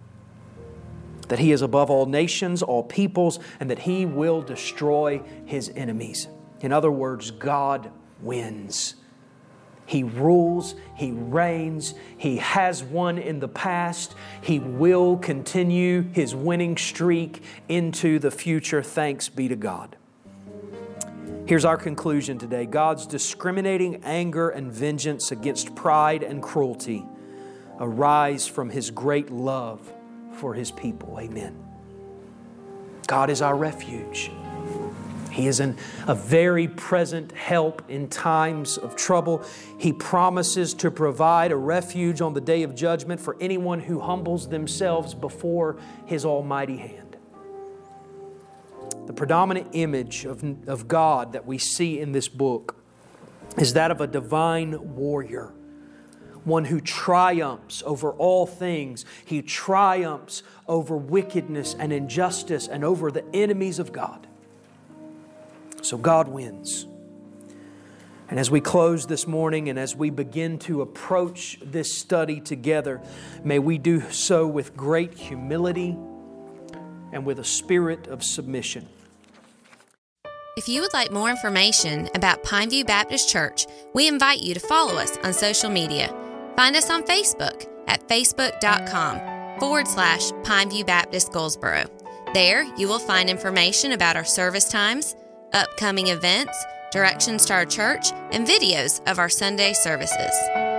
that 1.29 1.39
he 1.39 1.53
is 1.53 1.63
above 1.63 1.91
all 1.91 2.05
nations, 2.05 2.63
all 2.63 2.83
peoples, 2.83 3.39
and 3.59 3.71
that 3.71 3.79
he 3.79 4.05
will 4.05 4.43
destroy 4.43 5.23
his 5.47 5.71
enemies. 5.75 6.29
In 6.61 6.71
other 6.71 6.91
words, 6.91 7.31
God 7.31 7.91
wins. 8.21 8.97
He 9.87 10.03
rules, 10.03 10.75
He 10.97 11.13
reigns, 11.13 11.95
He 12.17 12.39
has 12.39 12.83
won 12.83 13.19
in 13.19 13.41
the 13.41 13.49
past, 13.49 14.15
He 14.41 14.59
will 14.59 15.19
continue 15.19 16.03
His 16.13 16.35
winning 16.35 16.77
streak 16.77 17.43
into 17.69 18.19
the 18.19 18.31
future. 18.31 18.83
Thanks 18.83 19.29
be 19.29 19.49
to 19.49 19.57
God. 19.57 19.97
Here's 21.47 21.65
our 21.65 21.77
conclusion 21.77 22.39
today 22.39 22.67
God's 22.67 23.07
discriminating 23.07 24.03
anger 24.05 24.51
and 24.51 24.73
vengeance 24.73 25.31
against 25.31 25.75
pride 25.75 26.23
and 26.23 26.43
cruelty 26.43 27.05
arise 27.79 28.47
from 28.47 28.71
His 28.71 28.91
great 28.91 29.31
love 29.31 29.93
for 30.35 30.55
his 30.55 30.71
people. 30.71 31.19
Amen. 31.19 31.57
God 33.07 33.31
is 33.31 33.43
our 33.43 33.57
refuge. 33.57 34.31
He 35.31 35.49
is 35.49 35.59
an, 35.59 35.77
a 36.07 36.15
very 36.15 36.69
present 36.69 37.33
help 37.33 37.83
in 37.91 38.09
times 38.09 38.79
of 38.79 38.95
trouble. 38.95 39.45
He 39.79 39.93
promises 39.93 40.75
to 40.75 40.93
provide 40.93 41.51
a 41.51 41.57
refuge 41.57 42.21
on 42.21 42.35
the 42.35 42.41
day 42.41 42.63
of 42.63 42.75
judgment 42.75 43.21
for 43.21 43.37
anyone 43.41 43.81
who 43.81 43.99
humbles 43.99 44.49
themselves 44.49 45.13
before 45.13 45.77
His 46.07 46.25
almighty 46.25 46.77
hand. 46.77 47.04
The 49.07 49.13
predominant 49.13 49.69
image 49.73 50.25
of, 50.25 50.43
of 50.69 50.89
God 50.89 51.33
that 51.33 51.47
we 51.47 51.59
see 51.59 52.01
in 52.01 52.13
this 52.13 52.29
book 52.29 52.77
is 53.59 53.75
that 53.75 53.91
of 53.91 54.01
a 54.01 54.07
divine 54.07 54.97
warrior 54.97 55.53
one 56.45 56.67
who 56.67 56.81
triumphs 56.81 57.83
over 57.87 58.13
all 58.13 58.47
things. 58.47 59.05
He 59.25 59.43
triumphs 59.43 60.43
over 60.69 60.97
wickedness 60.97 61.75
and 61.79 61.93
injustice 61.93 62.69
and 62.69 62.85
over 62.85 63.11
the 63.11 63.25
enemies 63.35 63.79
of 63.79 63.93
God. 63.93 64.27
So 65.83 65.97
God 65.97 66.29
wins. 66.29 66.87
And 68.29 68.41
as 68.41 68.51
we 68.51 68.61
close 68.61 69.07
this 69.07 69.27
morning 69.27 69.69
and 69.69 69.79
as 69.79 69.95
we 69.95 70.11
begin 70.11 70.59
to 70.61 70.81
approach 70.81 71.59
this 71.63 71.93
study 71.93 72.41
together, 72.41 73.03
may 73.43 73.59
we 73.59 73.77
do 73.79 74.11
so 74.11 74.47
with 74.47 74.77
great 74.77 75.15
humility 75.15 75.97
and 77.15 77.25
with 77.25 77.39
a 77.39 77.45
spirit 77.45 78.07
of 78.09 78.23
submission. 78.23 78.87
If 80.57 80.69
you 80.69 80.83
would 80.83 80.93
like 80.93 81.11
more 81.11 81.31
information 81.31 82.09
about 82.15 82.45
Pineview 82.45 82.87
Baptist 82.87 83.29
Church, 83.29 83.67
we 83.95 84.07
invite 84.07 84.41
you 84.41 84.55
to 84.55 84.61
follow 84.61 84.97
us 84.97 85.17
on 85.25 85.33
social 85.33 85.71
media. 85.71 86.15
Find 86.57 86.77
us 86.77 86.91
on 86.91 87.03
Facebook 87.05 87.67
at 87.89 88.07
facebook.com 88.09 89.59
forward 89.59 89.89
slash 89.89 90.31
Pineview 90.43 90.87
Baptist 90.87 91.33
Goldsboro. 91.33 91.85
There, 92.35 92.65
you 92.77 92.89
will 92.89 92.99
find 92.99 93.31
information 93.31 93.93
about 93.93 94.17
our 94.17 94.25
service 94.25 94.69
times, 94.69 95.17
upcoming 95.53 96.09
events, 96.09 96.57
directions 96.93 97.47
to 97.47 97.55
our 97.55 97.65
church, 97.65 98.13
and 98.31 98.47
videos 98.47 99.01
of 99.11 99.19
our 99.19 99.29
Sunday 99.29 99.73
services. 99.73 100.74